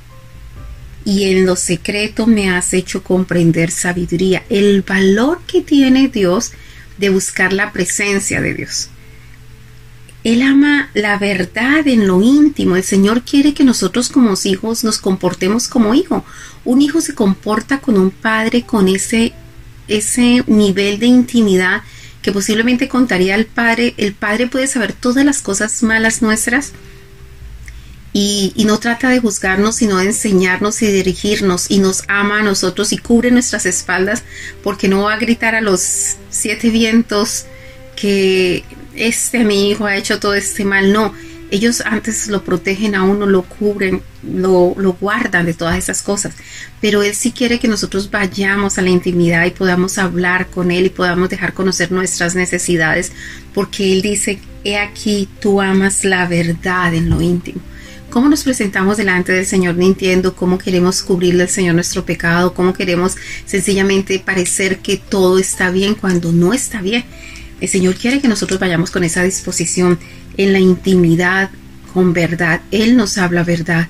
y 1.04 1.24
en 1.24 1.46
lo 1.46 1.56
secreto 1.56 2.26
me 2.26 2.50
has 2.50 2.72
hecho 2.74 3.02
comprender 3.02 3.70
sabiduría, 3.70 4.44
el 4.48 4.82
valor 4.82 5.40
que 5.46 5.60
tiene 5.60 6.08
Dios 6.08 6.52
de 6.98 7.10
buscar 7.10 7.52
la 7.52 7.72
presencia 7.72 8.40
de 8.40 8.54
Dios. 8.54 8.88
Él 10.24 10.42
ama 10.42 10.88
la 10.94 11.18
verdad 11.18 11.86
en 11.88 12.06
lo 12.06 12.22
íntimo. 12.22 12.76
El 12.76 12.84
Señor 12.84 13.22
quiere 13.22 13.54
que 13.54 13.64
nosotros 13.64 14.08
como 14.08 14.34
hijos 14.44 14.84
nos 14.84 14.98
comportemos 14.98 15.66
como 15.66 15.94
hijo. 15.94 16.24
Un 16.64 16.80
hijo 16.82 17.00
se 17.00 17.14
comporta 17.14 17.78
con 17.78 17.96
un 17.96 18.10
padre 18.10 18.62
con 18.62 18.88
ese, 18.88 19.32
ese 19.88 20.44
nivel 20.46 20.98
de 20.98 21.06
intimidad 21.06 21.82
que 22.22 22.32
posiblemente 22.32 22.88
contaría 22.88 23.34
al 23.34 23.46
padre. 23.46 23.94
El 23.96 24.14
padre 24.14 24.46
puede 24.46 24.66
saber 24.66 24.92
todas 24.92 25.24
las 25.24 25.42
cosas 25.42 25.82
malas 25.82 26.22
nuestras 26.22 26.72
y, 28.12 28.52
y, 28.54 28.66
no 28.66 28.78
trata 28.78 29.08
de 29.08 29.20
juzgarnos, 29.20 29.76
sino 29.76 29.96
de 29.96 30.04
enseñarnos 30.04 30.82
y 30.82 30.86
dirigirnos 30.86 31.70
y 31.70 31.78
nos 31.78 32.04
ama 32.08 32.40
a 32.40 32.42
nosotros 32.42 32.92
y 32.92 32.98
cubre 32.98 33.30
nuestras 33.30 33.64
espaldas 33.64 34.22
porque 34.62 34.86
no 34.86 35.04
va 35.04 35.14
a 35.14 35.18
gritar 35.18 35.54
a 35.54 35.62
los 35.62 36.16
siete 36.30 36.68
vientos 36.68 37.46
que 37.96 38.64
este 38.94 39.44
mi 39.44 39.70
hijo 39.70 39.86
ha 39.86 39.96
hecho 39.96 40.20
todo 40.20 40.34
este 40.34 40.64
mal, 40.64 40.92
no. 40.92 41.14
Ellos 41.52 41.82
antes 41.84 42.28
lo 42.28 42.42
protegen 42.42 42.94
a 42.94 43.04
uno, 43.04 43.26
lo 43.26 43.42
cubren, 43.42 44.00
lo, 44.22 44.74
lo 44.76 44.94
guardan 44.94 45.44
de 45.44 45.52
todas 45.52 45.76
esas 45.76 46.00
cosas. 46.00 46.34
Pero 46.80 47.02
Él 47.02 47.14
sí 47.14 47.30
quiere 47.30 47.60
que 47.60 47.68
nosotros 47.68 48.10
vayamos 48.10 48.78
a 48.78 48.82
la 48.82 48.88
intimidad 48.88 49.44
y 49.44 49.50
podamos 49.50 49.98
hablar 49.98 50.48
con 50.48 50.70
Él 50.70 50.86
y 50.86 50.90
podamos 50.90 51.28
dejar 51.28 51.52
conocer 51.52 51.92
nuestras 51.92 52.34
necesidades, 52.34 53.12
porque 53.52 53.92
Él 53.92 54.00
dice, 54.00 54.40
he 54.64 54.78
aquí, 54.78 55.28
tú 55.40 55.60
amas 55.60 56.04
la 56.04 56.26
verdad 56.26 56.94
en 56.94 57.10
lo 57.10 57.20
íntimo 57.20 57.60
cómo 58.12 58.28
nos 58.28 58.44
presentamos 58.44 58.98
delante 58.98 59.32
del 59.32 59.46
Señor 59.46 59.74
mintiendo, 59.74 60.36
cómo 60.36 60.58
queremos 60.58 61.02
cubrirle 61.02 61.44
al 61.44 61.48
Señor 61.48 61.74
nuestro 61.74 62.04
pecado, 62.04 62.52
cómo 62.52 62.74
queremos 62.74 63.16
sencillamente 63.46 64.18
parecer 64.18 64.80
que 64.80 64.98
todo 64.98 65.38
está 65.38 65.70
bien 65.70 65.94
cuando 65.94 66.30
no 66.30 66.52
está 66.52 66.82
bien. 66.82 67.04
El 67.62 67.68
Señor 67.68 67.94
quiere 67.94 68.20
que 68.20 68.28
nosotros 68.28 68.60
vayamos 68.60 68.90
con 68.90 69.02
esa 69.02 69.22
disposición 69.22 69.98
en 70.36 70.52
la 70.52 70.58
intimidad, 70.58 71.50
con 71.92 72.12
verdad. 72.12 72.60
Él 72.70 72.96
nos 72.96 73.18
habla 73.18 73.44
verdad 73.44 73.88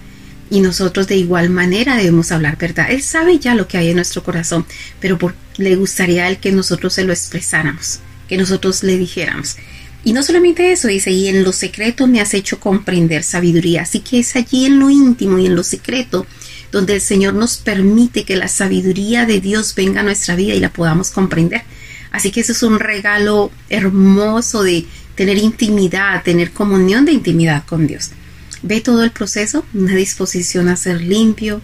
y 0.50 0.61
nosotros 0.61 1.08
de 1.08 1.16
igual 1.16 1.49
manera 1.50 1.96
debemos 1.96 2.30
hablar 2.30 2.58
verdad. 2.58 2.90
Él 2.90 3.02
sabe 3.02 3.38
ya 3.38 3.54
lo 3.54 3.66
que 3.68 3.78
hay 3.78 3.88
en 3.88 3.96
nuestro 3.96 4.22
corazón, 4.22 4.66
pero 5.00 5.18
le 5.56 5.76
gustaría 5.76 6.25
a 6.25 6.28
Él 6.28 6.38
que 6.38 6.52
nosotros 6.52 6.92
se 6.92 7.04
lo 7.04 7.12
expresáramos, 7.12 8.00
que 8.28 8.37
nosotros 8.37 8.82
le 8.82 8.99
dijéramos. 8.99 9.56
Y 10.04 10.12
no 10.12 10.22
solamente 10.22 10.72
eso, 10.72 10.88
dice, 10.88 11.11
y 11.11 11.28
en 11.28 11.44
lo 11.44 11.52
secreto 11.52 12.06
me 12.06 12.20
has 12.20 12.34
hecho 12.34 12.61
comprender 12.61 13.22
sabiduría. 13.22 13.82
Así 13.82 14.00
que 14.00 14.18
es 14.18 14.37
allí 14.37 14.66
en 14.66 14.78
lo 14.78 14.90
íntimo 14.90 15.38
y 15.38 15.46
en 15.46 15.54
lo 15.54 15.62
secreto 15.62 16.26
donde 16.72 16.94
el 16.94 17.00
Señor 17.00 17.34
nos 17.34 17.58
permite 17.58 18.25
que 18.25 18.37
la 18.37 18.49
sabiduría 18.49 19.26
de 19.26 19.40
Dios 19.40 19.75
venga 19.75 20.00
a 20.00 20.04
nuestra 20.04 20.34
vida 20.37 20.54
y 20.54 20.61
la 20.61 20.72
podamos 20.72 21.11
comprender. 21.11 21.62
Así 22.11 22.30
que 22.30 22.40
eso 22.40 22.52
es 22.52 22.62
un 22.62 22.78
regalo 22.78 23.50
hermoso 23.70 24.62
de, 24.62 24.87
tener 25.14 25.38
intimidad, 25.38 26.23
tener 26.23 26.52
comunión 26.52 27.04
de 27.04 27.12
intimidad 27.12 27.64
con 27.66 27.87
Dios. 27.87 28.11
Ve 28.62 28.81
todo 28.81 29.02
el 29.02 29.11
proceso, 29.11 29.64
una 29.75 29.95
disposición 29.95 30.69
a 30.69 30.76
ser 30.76 31.00
limpio, 31.00 31.61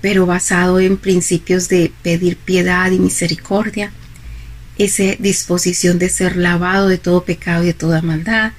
pero 0.00 0.26
basado 0.26 0.80
en 0.80 0.96
principios 0.96 1.68
de 1.68 1.92
pedir 2.02 2.36
piedad 2.36 2.90
y 2.90 2.98
misericordia, 2.98 3.92
esa 4.76 5.04
disposición 5.18 5.98
de 5.98 6.08
ser 6.08 6.36
lavado 6.36 6.88
de 6.88 6.98
todo 6.98 7.24
pecado 7.24 7.62
y 7.62 7.68
de 7.68 7.74
toda 7.74 8.02
maldad, 8.02 8.52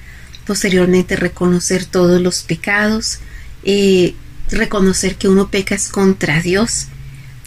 posteriormente 0.46 1.16
reconocer 1.16 1.84
todos 1.84 2.20
los 2.20 2.42
pecados, 2.42 3.18
eh, 3.64 4.14
reconocer 4.50 5.16
que 5.16 5.28
uno 5.28 5.50
peca 5.50 5.74
es 5.74 5.88
contra 5.88 6.40
Dios, 6.40 6.86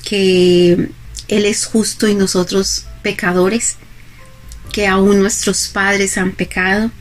que 0.03 0.89
Él 1.27 1.45
es 1.45 1.65
justo 1.65 2.07
y 2.07 2.15
nosotros 2.15 2.85
pecadores, 3.01 3.77
que 4.69 4.87
aún 4.87 5.19
nuestros 5.19 5.67
padres 5.67 6.17
han 6.17 6.31
pecado, 6.31 6.91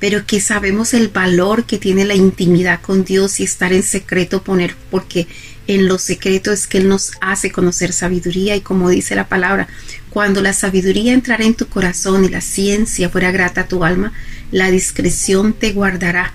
pero 0.00 0.26
que 0.26 0.40
sabemos 0.40 0.94
el 0.94 1.08
valor 1.08 1.64
que 1.64 1.78
tiene 1.78 2.04
la 2.04 2.14
intimidad 2.14 2.80
con 2.80 3.04
Dios 3.04 3.38
y 3.40 3.44
estar 3.44 3.72
en 3.72 3.82
secreto 3.82 4.42
poner, 4.42 4.74
porque 4.90 5.28
en 5.68 5.86
lo 5.86 5.98
secreto 5.98 6.52
es 6.52 6.66
que 6.66 6.78
Él 6.78 6.88
nos 6.88 7.12
hace 7.20 7.52
conocer 7.52 7.92
sabiduría 7.92 8.56
y 8.56 8.60
como 8.62 8.90
dice 8.90 9.14
la 9.14 9.28
palabra, 9.28 9.68
cuando 10.10 10.42
la 10.42 10.52
sabiduría 10.52 11.12
entrara 11.12 11.44
en 11.44 11.54
tu 11.54 11.68
corazón 11.68 12.24
y 12.24 12.28
la 12.28 12.40
ciencia 12.40 13.08
fuera 13.08 13.30
grata 13.30 13.62
a 13.62 13.68
tu 13.68 13.84
alma, 13.84 14.12
la 14.50 14.70
discreción 14.70 15.52
te 15.52 15.72
guardará 15.72 16.32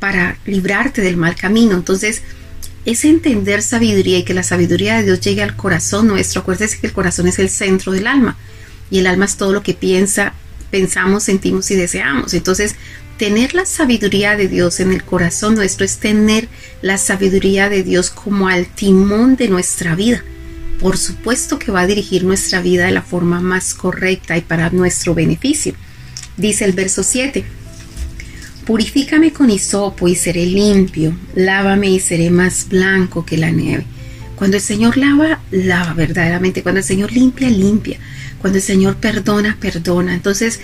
para 0.00 0.36
librarte 0.44 1.00
del 1.00 1.16
mal 1.16 1.36
camino. 1.36 1.76
Entonces, 1.76 2.22
es 2.84 3.04
entender 3.04 3.62
sabiduría 3.62 4.18
y 4.18 4.24
que 4.24 4.34
la 4.34 4.42
sabiduría 4.42 4.96
de 4.96 5.04
Dios 5.04 5.20
llegue 5.20 5.42
al 5.42 5.56
corazón 5.56 6.08
nuestro. 6.08 6.40
Acuérdese 6.40 6.80
que 6.80 6.88
el 6.88 6.92
corazón 6.92 7.28
es 7.28 7.38
el 7.38 7.50
centro 7.50 7.92
del 7.92 8.06
alma 8.06 8.36
y 8.90 8.98
el 8.98 9.06
alma 9.06 9.24
es 9.24 9.36
todo 9.36 9.52
lo 9.52 9.62
que 9.62 9.74
piensa, 9.74 10.34
pensamos, 10.70 11.24
sentimos 11.24 11.70
y 11.70 11.76
deseamos. 11.76 12.34
Entonces, 12.34 12.76
tener 13.18 13.54
la 13.54 13.66
sabiduría 13.66 14.36
de 14.36 14.48
Dios 14.48 14.80
en 14.80 14.92
el 14.92 15.04
corazón 15.04 15.54
nuestro 15.54 15.84
es 15.84 15.98
tener 15.98 16.48
la 16.82 16.98
sabiduría 16.98 17.68
de 17.68 17.82
Dios 17.82 18.10
como 18.10 18.48
al 18.48 18.66
timón 18.66 19.36
de 19.36 19.48
nuestra 19.48 19.94
vida 19.94 20.22
por 20.80 20.96
supuesto 20.96 21.58
que 21.58 21.70
va 21.70 21.82
a 21.82 21.86
dirigir 21.86 22.24
nuestra 22.24 22.62
vida 22.62 22.86
de 22.86 22.92
la 22.92 23.02
forma 23.02 23.40
más 23.40 23.74
correcta 23.74 24.36
y 24.38 24.40
para 24.40 24.70
nuestro 24.70 25.14
beneficio. 25.14 25.74
Dice 26.36 26.64
el 26.64 26.72
verso 26.72 27.02
7. 27.02 27.44
Purifícame 28.64 29.32
con 29.32 29.50
hisopo 29.50 30.08
y 30.08 30.14
seré 30.14 30.46
limpio, 30.46 31.14
lávame 31.34 31.90
y 31.90 32.00
seré 32.00 32.30
más 32.30 32.68
blanco 32.68 33.26
que 33.26 33.36
la 33.36 33.50
nieve. 33.50 33.84
Cuando 34.40 34.56
el 34.56 34.62
Señor 34.62 34.96
lava, 34.96 35.38
lava 35.50 35.92
verdaderamente. 35.92 36.62
Cuando 36.62 36.78
el 36.78 36.84
Señor 36.84 37.12
limpia, 37.12 37.50
limpia. 37.50 37.98
Cuando 38.38 38.56
el 38.56 38.62
Señor 38.62 38.96
perdona, 38.96 39.58
perdona. 39.60 40.14
Entonces, 40.14 40.60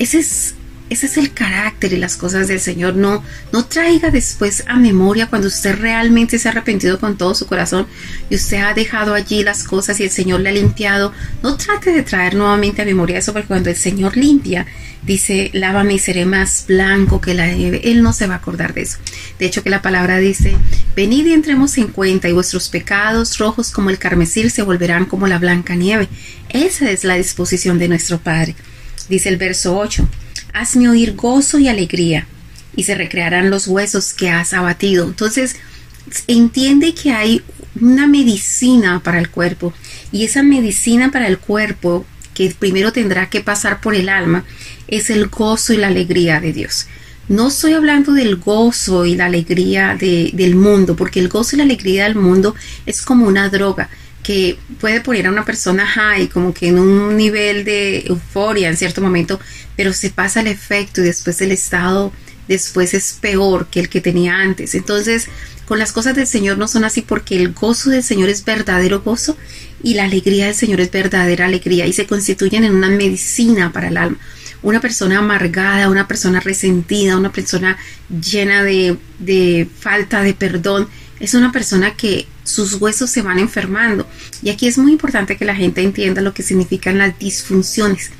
ese 0.00 0.18
es 0.18 0.54
ese 0.90 1.06
es 1.06 1.16
el 1.16 1.32
carácter 1.32 1.92
y 1.92 1.96
las 1.96 2.16
cosas 2.16 2.48
del 2.48 2.58
Señor. 2.58 2.96
No, 2.96 3.22
no 3.52 3.64
traiga 3.66 4.10
después 4.10 4.64
a 4.66 4.76
memoria 4.76 5.28
cuando 5.28 5.46
usted 5.46 5.78
realmente 5.78 6.40
se 6.40 6.48
ha 6.48 6.50
arrepentido 6.50 6.98
con 6.98 7.16
todo 7.16 7.36
su 7.36 7.46
corazón 7.46 7.86
y 8.28 8.34
usted 8.34 8.56
ha 8.56 8.74
dejado 8.74 9.14
allí 9.14 9.44
las 9.44 9.62
cosas 9.62 10.00
y 10.00 10.02
el 10.02 10.10
Señor 10.10 10.40
le 10.40 10.48
ha 10.48 10.52
limpiado. 10.52 11.12
No 11.44 11.56
trate 11.56 11.92
de 11.92 12.02
traer 12.02 12.34
nuevamente 12.34 12.82
a 12.82 12.84
memoria 12.84 13.18
eso 13.18 13.32
porque 13.32 13.46
cuando 13.46 13.70
el 13.70 13.76
Señor 13.76 14.16
limpia, 14.16 14.66
dice, 15.04 15.50
lávame 15.52 15.94
y 15.94 15.98
seré 16.00 16.26
más 16.26 16.64
blanco 16.66 17.20
que 17.20 17.34
la 17.34 17.46
nieve. 17.46 17.82
Él 17.84 18.02
no 18.02 18.12
se 18.12 18.26
va 18.26 18.34
a 18.34 18.38
acordar 18.38 18.74
de 18.74 18.82
eso. 18.82 18.98
De 19.40 19.46
hecho 19.46 19.64
que 19.64 19.70
la 19.70 19.82
palabra 19.82 20.18
dice, 20.18 20.54
venid 20.94 21.26
y 21.26 21.32
entremos 21.32 21.76
en 21.78 21.88
cuenta 21.88 22.28
y 22.28 22.32
vuestros 22.32 22.68
pecados 22.68 23.38
rojos 23.38 23.72
como 23.72 23.90
el 23.90 23.98
carmesí 23.98 24.48
se 24.50 24.62
volverán 24.62 25.06
como 25.06 25.26
la 25.26 25.38
blanca 25.38 25.74
nieve. 25.74 26.08
Esa 26.50 26.90
es 26.90 27.02
la 27.02 27.14
disposición 27.14 27.78
de 27.78 27.88
nuestro 27.88 28.18
Padre. 28.18 28.54
Dice 29.08 29.30
el 29.30 29.38
verso 29.38 29.76
8 29.76 30.06
hazme 30.52 30.88
oír 30.88 31.14
gozo 31.14 31.58
y 31.58 31.68
alegría, 31.68 32.26
y 32.76 32.84
se 32.84 32.94
recrearán 32.94 33.50
los 33.50 33.66
huesos 33.66 34.12
que 34.12 34.30
has 34.30 34.52
abatido. 34.52 35.06
Entonces, 35.06 35.56
entiende 36.26 36.94
que 36.94 37.12
hay 37.12 37.42
una 37.80 38.06
medicina 38.06 39.00
para 39.02 39.18
el 39.18 39.30
cuerpo, 39.30 39.72
y 40.12 40.24
esa 40.24 40.42
medicina 40.42 41.10
para 41.10 41.26
el 41.26 41.38
cuerpo, 41.38 42.04
que 42.34 42.54
primero 42.58 42.92
tendrá 42.92 43.28
que 43.28 43.40
pasar 43.40 43.80
por 43.80 43.94
el 43.94 44.08
alma, 44.08 44.44
es 44.88 45.10
el 45.10 45.28
gozo 45.28 45.72
y 45.72 45.76
la 45.76 45.88
alegría 45.88 46.40
de 46.40 46.52
Dios. 46.52 46.86
No 47.30 47.46
estoy 47.46 47.74
hablando 47.74 48.12
del 48.12 48.38
gozo 48.38 49.06
y 49.06 49.14
la 49.14 49.26
alegría 49.26 49.96
del 49.96 50.56
mundo, 50.56 50.96
porque 50.96 51.20
el 51.20 51.28
gozo 51.28 51.54
y 51.54 51.58
la 51.58 51.62
alegría 51.62 52.02
del 52.02 52.16
mundo 52.16 52.56
es 52.86 53.02
como 53.02 53.24
una 53.24 53.48
droga 53.48 53.88
que 54.24 54.58
puede 54.80 55.00
poner 55.00 55.28
a 55.28 55.30
una 55.30 55.44
persona 55.44 55.86
high, 55.86 56.26
como 56.26 56.52
que 56.52 56.66
en 56.66 56.80
un 56.80 57.16
nivel 57.16 57.64
de 57.64 58.00
euforia 58.08 58.68
en 58.68 58.76
cierto 58.76 59.00
momento, 59.00 59.38
pero 59.76 59.92
se 59.92 60.10
pasa 60.10 60.40
el 60.40 60.48
efecto 60.48 61.02
y 61.02 61.04
después 61.04 61.40
el 61.40 61.52
estado 61.52 62.12
después 62.48 62.94
es 62.94 63.12
peor 63.20 63.68
que 63.68 63.78
el 63.78 63.88
que 63.88 64.00
tenía 64.00 64.34
antes. 64.34 64.74
Entonces, 64.74 65.28
con 65.66 65.78
las 65.78 65.92
cosas 65.92 66.16
del 66.16 66.26
Señor 66.26 66.58
no 66.58 66.66
son 66.66 66.82
así 66.82 67.00
porque 67.00 67.36
el 67.36 67.52
gozo 67.52 67.90
del 67.90 68.02
Señor 68.02 68.28
es 68.28 68.44
verdadero 68.44 69.02
gozo 69.02 69.36
y 69.84 69.94
la 69.94 70.02
alegría 70.02 70.46
del 70.46 70.56
Señor 70.56 70.80
es 70.80 70.90
verdadera 70.90 71.46
alegría 71.46 71.86
y 71.86 71.92
se 71.92 72.08
constituyen 72.08 72.64
en 72.64 72.74
una 72.74 72.88
medicina 72.88 73.72
para 73.72 73.86
el 73.86 73.98
alma. 73.98 74.18
Una 74.62 74.80
persona 74.80 75.18
amargada, 75.18 75.88
una 75.88 76.06
persona 76.06 76.40
resentida, 76.40 77.16
una 77.16 77.32
persona 77.32 77.78
llena 78.08 78.62
de, 78.62 78.96
de 79.18 79.68
falta 79.78 80.22
de 80.22 80.34
perdón, 80.34 80.88
es 81.18 81.34
una 81.34 81.52
persona 81.52 81.94
que 81.94 82.26
sus 82.44 82.74
huesos 82.74 83.10
se 83.10 83.22
van 83.22 83.38
enfermando. 83.38 84.06
Y 84.42 84.50
aquí 84.50 84.66
es 84.66 84.78
muy 84.78 84.92
importante 84.92 85.36
que 85.36 85.44
la 85.44 85.54
gente 85.54 85.82
entienda 85.82 86.22
lo 86.22 86.34
que 86.34 86.42
significan 86.42 86.98
las 86.98 87.18
disfunciones. 87.18 88.10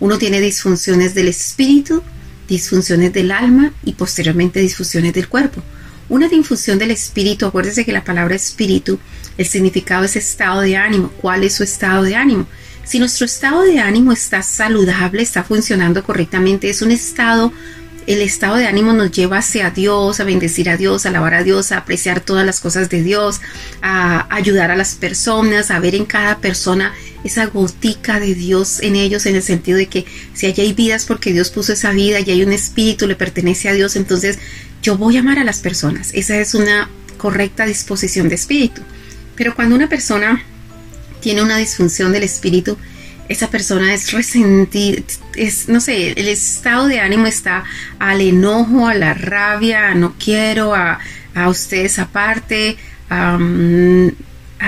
Uno 0.00 0.18
tiene 0.18 0.40
disfunciones 0.40 1.14
del 1.14 1.28
espíritu, 1.28 2.02
disfunciones 2.48 3.12
del 3.12 3.30
alma 3.30 3.72
y 3.84 3.92
posteriormente 3.92 4.60
disfunciones 4.60 5.14
del 5.14 5.28
cuerpo. 5.28 5.62
Una 6.08 6.28
disfunción 6.28 6.78
del 6.78 6.92
espíritu, 6.92 7.46
acuérdese 7.46 7.84
que 7.84 7.92
la 7.92 8.04
palabra 8.04 8.36
espíritu, 8.36 8.98
el 9.36 9.46
significado 9.46 10.04
es 10.04 10.16
estado 10.16 10.60
de 10.60 10.76
ánimo. 10.76 11.10
¿Cuál 11.20 11.44
es 11.44 11.54
su 11.54 11.62
estado 11.62 12.02
de 12.04 12.14
ánimo? 12.14 12.46
Si 12.86 12.98
nuestro 12.98 13.26
estado 13.26 13.62
de 13.62 13.80
ánimo 13.80 14.12
está 14.12 14.42
saludable, 14.42 15.22
está 15.22 15.42
funcionando 15.42 16.04
correctamente, 16.04 16.70
es 16.70 16.82
un 16.82 16.92
estado 16.92 17.52
el 18.06 18.22
estado 18.22 18.56
de 18.56 18.66
ánimo 18.66 18.92
nos 18.92 19.10
lleva 19.10 19.38
hacia 19.38 19.70
Dios, 19.70 20.20
a 20.20 20.24
bendecir 20.24 20.70
a 20.70 20.76
Dios, 20.76 21.04
a 21.04 21.08
alabar 21.08 21.34
a 21.34 21.42
Dios, 21.42 21.72
a 21.72 21.78
apreciar 21.78 22.20
todas 22.20 22.46
las 22.46 22.60
cosas 22.60 22.88
de 22.88 23.02
Dios, 23.02 23.40
a 23.82 24.32
ayudar 24.34 24.70
a 24.70 24.76
las 24.76 24.94
personas, 24.94 25.72
a 25.72 25.80
ver 25.80 25.96
en 25.96 26.04
cada 26.04 26.38
persona 26.38 26.94
esa 27.24 27.46
gotica 27.46 28.20
de 28.20 28.34
Dios 28.36 28.80
en 28.80 28.94
ellos, 28.94 29.26
en 29.26 29.34
el 29.34 29.42
sentido 29.42 29.76
de 29.76 29.86
que 29.86 30.06
si 30.34 30.46
allá 30.46 30.62
hay 30.62 30.72
vidas 30.72 31.04
porque 31.04 31.32
Dios 31.32 31.50
puso 31.50 31.72
esa 31.72 31.90
vida 31.90 32.20
y 32.20 32.30
hay 32.30 32.44
un 32.44 32.52
espíritu, 32.52 33.08
le 33.08 33.16
pertenece 33.16 33.68
a 33.68 33.72
Dios, 33.72 33.96
entonces 33.96 34.38
yo 34.82 34.96
voy 34.96 35.16
a 35.16 35.20
amar 35.20 35.40
a 35.40 35.44
las 35.44 35.58
personas. 35.58 36.10
Esa 36.14 36.38
es 36.38 36.54
una 36.54 36.88
correcta 37.18 37.66
disposición 37.66 38.28
de 38.28 38.36
espíritu. 38.36 38.82
Pero 39.34 39.56
cuando 39.56 39.74
una 39.74 39.88
persona 39.88 40.44
tiene 41.26 41.42
una 41.42 41.56
disfunción 41.56 42.12
del 42.12 42.22
espíritu, 42.22 42.78
esa 43.28 43.50
persona 43.50 43.92
es 43.92 44.12
resentir, 44.12 45.04
es, 45.34 45.68
no 45.68 45.80
sé, 45.80 46.12
el 46.12 46.28
estado 46.28 46.86
de 46.86 47.00
ánimo 47.00 47.26
está 47.26 47.64
al 47.98 48.20
enojo, 48.20 48.86
a 48.86 48.94
la 48.94 49.12
rabia, 49.12 49.88
a 49.88 49.94
no 49.96 50.14
quiero, 50.24 50.72
a, 50.72 51.00
a 51.34 51.48
ustedes 51.48 51.98
aparte, 51.98 52.76
a, 53.10 53.40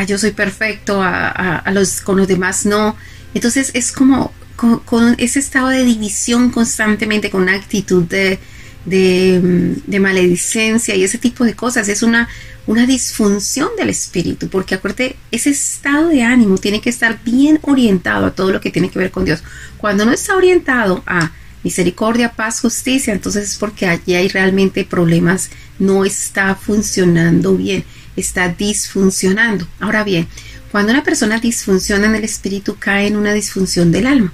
yo 0.08 0.18
soy 0.18 0.32
perfecto, 0.32 1.00
a, 1.00 1.62
los, 1.72 2.00
con 2.00 2.16
los 2.16 2.26
demás 2.26 2.66
no. 2.66 2.96
Entonces 3.34 3.70
es 3.74 3.92
como 3.92 4.32
con, 4.56 4.80
con, 4.80 5.14
ese 5.18 5.38
estado 5.38 5.68
de 5.68 5.84
división 5.84 6.50
constantemente, 6.50 7.30
con 7.30 7.42
una 7.42 7.54
actitud 7.54 8.02
de, 8.02 8.40
de, 8.84 9.76
de 9.86 10.00
maledicencia 10.00 10.96
y 10.96 11.04
ese 11.04 11.18
tipo 11.18 11.44
de 11.44 11.54
cosas. 11.54 11.88
Es 11.88 12.02
una, 12.02 12.28
una 12.68 12.84
disfunción 12.84 13.70
del 13.78 13.88
espíritu, 13.88 14.50
porque 14.50 14.75
acuérdate, 14.75 15.16
ese 15.30 15.48
estado 15.48 16.08
de 16.08 16.22
ánimo 16.22 16.58
tiene 16.58 16.82
que 16.82 16.90
estar 16.90 17.18
bien 17.25 17.58
orientado 17.62 18.26
a 18.26 18.34
todo 18.34 18.52
lo 18.52 18.60
que 18.60 18.70
tiene 18.70 18.90
que 18.90 18.98
ver 18.98 19.10
con 19.10 19.25
Dios. 19.25 19.42
Cuando 19.78 20.04
no 20.04 20.12
está 20.12 20.37
orientado 20.37 21.02
a 21.06 21.32
misericordia, 21.64 22.32
paz, 22.32 22.60
justicia, 22.60 23.14
entonces 23.14 23.52
es 23.52 23.56
porque 23.56 23.87
allí 23.87 24.14
hay 24.14 24.28
realmente 24.28 24.84
problemas, 24.84 25.48
no 25.78 26.04
está 26.04 26.54
funcionando 26.56 27.56
bien, 27.56 27.84
está 28.16 28.50
disfuncionando. 28.50 29.66
Ahora 29.80 30.04
bien, 30.04 30.28
cuando 30.70 30.92
una 30.92 31.04
persona 31.04 31.40
disfunciona 31.40 32.06
en 32.06 32.16
el 32.16 32.25
espíritu, 32.25 32.76
cae 32.78 33.06
en 33.06 33.16
una 33.16 33.32
disfunción 33.32 33.90
del 33.92 34.06
alma. 34.06 34.30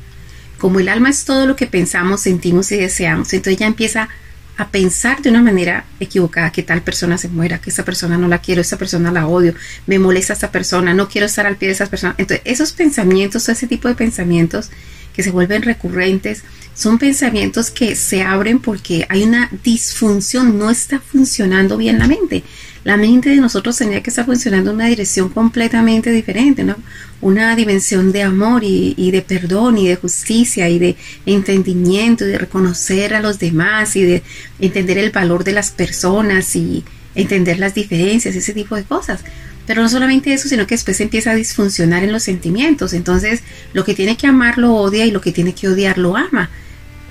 Como 0.58 0.80
el 0.80 0.88
alma 0.88 1.08
es 1.08 1.24
todo 1.24 1.46
lo 1.46 1.54
que 1.54 1.68
pensamos, 1.68 2.22
sentimos 2.22 2.72
y 2.72 2.78
deseamos, 2.78 3.32
entonces 3.32 3.60
ya 3.60 3.68
empieza 3.68 4.08
a 4.56 4.68
pensar 4.68 5.20
de 5.20 5.30
una 5.30 5.42
manera 5.42 5.84
equivocada 5.98 6.52
que 6.52 6.62
tal 6.62 6.82
persona 6.82 7.18
se 7.18 7.28
muera, 7.28 7.58
que 7.60 7.70
esa 7.70 7.84
persona 7.84 8.16
no 8.18 8.28
la 8.28 8.38
quiero, 8.38 8.60
esa 8.60 8.78
persona 8.78 9.10
la 9.10 9.26
odio, 9.26 9.54
me 9.86 9.98
molesta 9.98 10.34
esa 10.34 10.52
persona, 10.52 10.94
no 10.94 11.08
quiero 11.08 11.26
estar 11.26 11.46
al 11.46 11.56
pie 11.56 11.68
de 11.68 11.74
esa 11.74 11.86
persona. 11.86 12.14
Entonces, 12.18 12.42
esos 12.44 12.72
pensamientos, 12.72 13.48
ese 13.48 13.66
tipo 13.66 13.88
de 13.88 13.94
pensamientos 13.94 14.70
que 15.12 15.22
se 15.22 15.30
vuelven 15.30 15.62
recurrentes, 15.62 16.42
son 16.74 16.98
pensamientos 16.98 17.70
que 17.70 17.94
se 17.94 18.22
abren 18.22 18.58
porque 18.58 19.06
hay 19.08 19.22
una 19.22 19.48
disfunción, 19.62 20.58
no 20.58 20.70
está 20.70 21.00
funcionando 21.00 21.76
bien 21.76 21.98
la 21.98 22.06
mente. 22.06 22.42
la 22.84 22.98
mente 22.98 23.30
de 23.30 23.36
nosotros 23.36 23.78
tendría 23.78 24.02
que 24.02 24.10
estar 24.10 24.26
funcionando 24.26 24.70
en 24.70 24.76
una 24.76 24.86
dirección 24.86 25.30
completamente 25.30 26.10
diferente, 26.10 26.64
¿no? 26.64 26.76
Una 27.24 27.56
dimensión 27.56 28.12
de 28.12 28.22
amor 28.22 28.64
y, 28.64 29.10
de 29.10 29.22
perdón 29.22 29.78
y 29.78 29.88
de 29.88 29.96
justicia 29.96 30.68
y 30.68 30.78
de 30.78 30.94
entendimiento 31.24 32.26
y 32.26 32.28
de 32.28 32.36
reconocer 32.36 33.14
a 33.14 33.22
los 33.22 33.38
demás 33.38 33.96
y 33.96 34.02
de 34.02 34.22
entender 34.60 34.98
el 34.98 35.10
valor 35.10 35.42
de 35.42 35.52
las 35.52 35.70
personas 35.70 36.54
y 36.54 36.84
entender 37.14 37.58
las 37.58 37.74
diferencias, 37.74 38.36
ese 38.36 38.52
tipo 38.52 38.76
de 38.76 38.84
cosas. 38.84 39.20
Pero 39.66 39.80
no 39.80 39.88
solamente 39.88 40.34
eso, 40.34 40.50
sino 40.50 40.66
que 40.66 40.74
después 40.74 41.00
empieza 41.00 41.30
a 41.30 41.34
disfuncionar 41.34 42.04
en 42.04 42.12
los 42.12 42.24
sentimientos. 42.24 42.92
Entonces, 42.92 43.40
lo 43.72 43.84
que 43.84 43.94
tiene 43.94 44.18
que 44.18 44.26
amar 44.26 44.58
lo 44.58 44.74
odia 44.74 45.06
y 45.06 45.10
lo 45.10 45.22
que 45.22 45.32
tiene 45.32 45.54
que 45.54 45.68
odiar 45.68 45.96
lo 45.96 46.18
ama. 46.18 46.50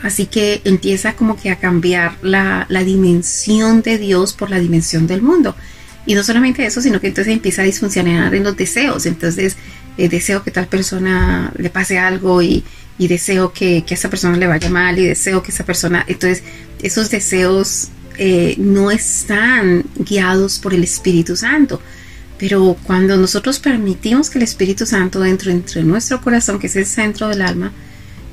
Así 0.03 0.27
que 0.27 0.62
empieza 0.63 1.13
como 1.13 1.41
que 1.41 1.50
a 1.50 1.55
cambiar 1.55 2.17
la, 2.22 2.67
dimensión 2.86 3.82
de 3.82 3.98
Dios 3.98 4.34
por 4.34 4.51
la 4.51 4.60
dimensión 4.60 5.08
del 5.08 5.24
mundo. 5.24 5.55
Y 6.05 6.13
no 6.13 6.24
solamente 6.24 6.65
eso, 6.65 6.82
sino 6.82 7.00
que 7.00 7.08
entonces 7.08 7.34
empieza 7.34 7.63
a 7.63 7.65
disfuncionar 7.65 8.36
en 8.36 8.43
los 8.43 8.55
deseos. 8.55 9.08
Entonces, 9.08 9.55
eh, 9.98 10.10
deseo 10.10 10.44
que 10.44 10.52
tal 10.52 10.68
persona 10.68 11.52
le 11.58 11.70
pase 11.70 11.98
algo 11.98 12.42
y, 12.42 12.64
deseo 12.98 13.52
que, 13.52 13.84
que, 13.86 13.94
a 13.94 13.98
esa 13.98 14.10
persona 14.10 14.38
le 14.38 14.48
vaya 14.48 14.70
mal 14.70 14.98
y 14.98 15.06
deseo 15.06 15.44
que 15.44 15.52
esa 15.52 15.66
persona... 15.66 16.06
Entonces, 16.08 16.44
esos 16.82 17.10
deseos 17.10 17.90
eh, 18.18 18.56
no 18.58 18.92
están 18.92 19.86
guiados 19.96 20.60
por 20.60 20.74
el 20.74 20.84
Espíritu 20.84 21.36
Santo. 21.36 21.82
Pero 22.38 22.78
cuando 22.84 23.18
nosotros 23.18 23.60
permitimos 23.60 24.30
que 24.30 24.38
el 24.38 24.44
Espíritu 24.44 24.86
Santo 24.86 25.24
entre 25.26 25.52
entre 25.52 25.84
nuestro 25.84 26.22
corazón, 26.22 26.60
que 26.60 26.68
es 26.68 26.76
el 26.76 26.86
centro 26.86 27.30
del 27.30 27.42
alma, 27.42 27.72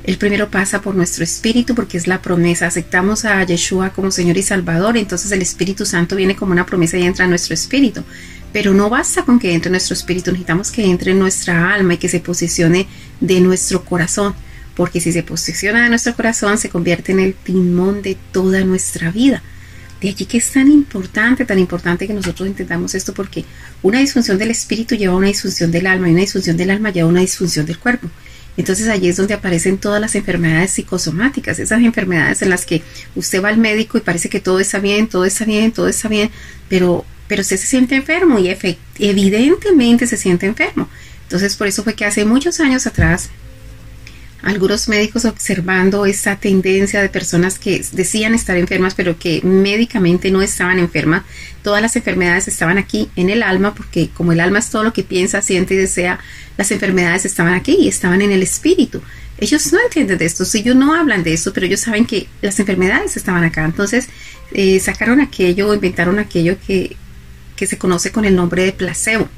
el 0.03 0.19
primero 0.19 0.51
pasa 0.51 0.81
por 0.81 0.95
nuestro 0.95 1.25
espíritu 1.25 1.75
porque 1.75 1.99
es 1.99 2.07
la 2.07 2.23
promesa. 2.23 2.67
Aceptamos 2.67 3.25
a 3.25 3.45
Yeshua 3.45 3.91
como 3.91 4.11
Señor 4.11 4.37
y 4.39 4.43
Salvador, 4.43 4.97
entonces 4.97 5.31
el 5.31 5.43
Espíritu 5.43 5.85
Santo 5.85 6.17
viene 6.17 6.37
como 6.37 6.53
una 6.53 6.67
promesa 6.67 6.99
y 6.99 7.05
entra 7.05 7.25
en 7.25 7.31
nuestro 7.31 7.55
espíritu. 7.55 8.03
Pero 8.53 8.75
no 8.75 8.91
basta 8.91 9.25
con 9.25 9.39
que 9.39 9.53
entre 9.53 9.69
en 9.69 9.73
nuestro 9.73 9.95
espíritu, 9.95 10.31
necesitamos 10.31 10.71
que 10.71 10.85
entre 10.85 11.13
en 11.13 11.19
nuestra 11.19 11.73
alma 11.73 11.95
y 11.95 11.99
que 11.99 12.09
se 12.09 12.21
posicione 12.21 12.89
de 13.21 13.41
nuestro 13.41 13.85
corazón. 13.85 14.35
Porque 14.75 15.01
si 15.01 15.13
se 15.13 15.23
posiciona 15.23 15.83
de 15.83 15.89
nuestro 15.89 16.15
corazón, 16.15 16.59
se 16.59 16.69
convierte 16.69 17.13
en 17.13 17.21
el 17.21 17.35
timón 17.35 18.03
de 18.03 18.17
toda 18.33 18.65
nuestra 18.65 19.11
vida. 19.11 19.43
De 20.01 20.09
allí 20.09 20.25
que 20.25 20.39
es 20.39 20.51
tan 20.51 20.69
importante, 20.69 21.45
tan 21.45 21.59
importante 21.59 22.07
que 22.07 22.15
nosotros 22.15 22.49
entendamos 22.49 22.95
esto 22.95 23.13
porque 23.13 23.45
una 23.83 24.01
disfunción 24.01 24.39
del 24.39 24.51
espíritu 24.51 24.95
lleva 24.95 25.13
a 25.13 25.17
una 25.17 25.27
disfunción 25.27 25.71
del 25.71 25.87
alma 25.87 26.09
y 26.09 26.13
una 26.13 26.23
disfunción 26.23 26.57
del 26.57 26.71
alma 26.71 26.91
lleva 26.91 27.07
a 27.07 27.11
una 27.11 27.21
disfunción 27.21 27.67
del 27.67 27.79
cuerpo. 27.79 28.09
Entonces 28.57 28.89
allí 28.89 29.09
es 29.09 29.17
donde 29.17 29.35
aparecen 29.35 29.79
todas 29.79 30.01
las 30.01 30.15
enfermedades 30.15 30.73
psicosomáticas, 30.73 31.59
esas 31.59 31.81
enfermedades 31.83 32.43
en 32.43 32.51
las 32.51 32.67
que 32.67 32.83
usted 33.15 33.43
va 33.43 33.49
al 33.49 33.59
médico 33.59 33.99
y 33.99 34.01
parece 34.01 34.29
que 34.29 34.41
todo 34.41 34.59
está 34.59 34.79
bien, 34.79 35.07
todo 35.07 35.25
está 35.25 35.45
bien, 35.45 35.71
todo 35.73 35.89
está 35.89 36.09
bien, 36.09 36.31
pero, 36.69 37.05
pero 37.31 37.43
usted 37.43 37.59
se 37.59 37.69
siente 37.69 37.95
enfermo 37.95 38.41
y 38.41 38.53
evidentemente 38.99 40.09
se 40.09 40.17
siente 40.17 40.47
enfermo. 40.47 40.89
Entonces 41.23 41.55
por 41.55 41.69
eso 41.69 41.85
fue 41.85 41.95
que 41.95 42.05
hace 42.05 42.25
muchos 42.25 42.59
años 42.59 42.89
atrás 42.89 43.31
algunos 44.43 44.89
médicos 44.89 45.25
observando 45.27 46.07
esa 46.07 46.35
tendencia 46.41 47.01
de 47.01 47.09
personas 47.09 47.61
que 47.61 47.85
decían 47.93 48.35
estar 48.35 48.57
enfermas, 48.57 48.95
pero 48.97 49.17
que 49.17 49.43
médicamente 49.43 50.33
no 50.33 50.43
estaban 50.43 50.81
enfermas. 50.81 51.23
Todas 51.63 51.81
las 51.81 51.95
enfermedades 51.95 52.49
estaban 52.49 52.79
aquí 52.79 53.09
en 53.15 53.31
el 53.31 53.45
alma, 53.45 53.77
porque 53.77 54.09
como 54.09 54.33
el 54.33 54.41
alma 54.41 54.59
es 54.59 54.69
todo 54.69 54.83
lo 54.83 54.93
que 54.93 55.05
piensa, 55.05 55.41
siente 55.41 55.75
y 55.75 55.77
desea, 55.77 56.19
las 56.57 56.73
enfermedades 56.73 57.27
estaban 57.27 57.55
aquí 57.55 57.77
y 57.79 57.87
estaban 57.87 58.23
en 58.23 58.33
el 58.33 58.43
espíritu. 58.43 59.01
Ellos 59.39 59.73
no 59.73 59.79
entienden 59.81 60.19
de 60.19 60.25
esto, 60.25 60.45
ellos 60.53 60.75
no 60.75 60.95
hablan 60.95 61.23
de 61.23 61.33
esto, 61.33 61.53
pero 61.53 61.67
ellos 61.67 61.81
saben 61.81 62.07
que 62.07 62.27
las 62.43 62.59
enfermedades 62.59 63.17
estaban 63.17 63.45
acá. 63.45 63.65
Entonces 63.65 64.09
eh, 64.53 64.81
sacaron 64.81 65.21
aquello, 65.21 65.73
inventaron 65.73 66.19
aquello 66.19 66.57
que, 66.67 66.97
que 67.61 67.69
se 67.69 67.79
conoce 67.79 68.11
con 68.11 68.25
el 68.25 68.35
nombre 68.35 68.65
de 68.65 68.73
placebo 68.73 69.29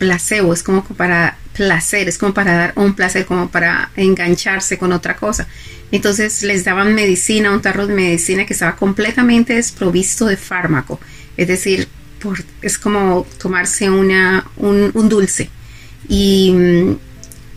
placebo, 0.00 0.54
es 0.54 0.62
como 0.62 0.82
para 0.82 1.36
placer, 1.52 2.08
es 2.08 2.16
como 2.16 2.32
para 2.32 2.54
dar 2.54 2.72
un 2.74 2.94
placer, 2.94 3.26
como 3.26 3.50
para 3.50 3.90
engancharse 3.96 4.78
con 4.78 4.92
otra 4.92 5.14
cosa. 5.14 5.46
Entonces 5.92 6.42
les 6.42 6.64
daban 6.64 6.94
medicina, 6.94 7.52
un 7.52 7.60
tarro 7.60 7.86
de 7.86 7.94
medicina 7.94 8.46
que 8.46 8.54
estaba 8.54 8.76
completamente 8.76 9.54
desprovisto 9.54 10.24
de 10.24 10.38
fármaco, 10.38 10.98
es 11.36 11.48
decir, 11.48 11.86
por, 12.20 12.42
es 12.62 12.78
como 12.78 13.26
tomarse 13.38 13.90
una, 13.90 14.46
un, 14.56 14.90
un 14.94 15.08
dulce. 15.08 15.50
Y 16.08 16.52
mm, 16.52 16.96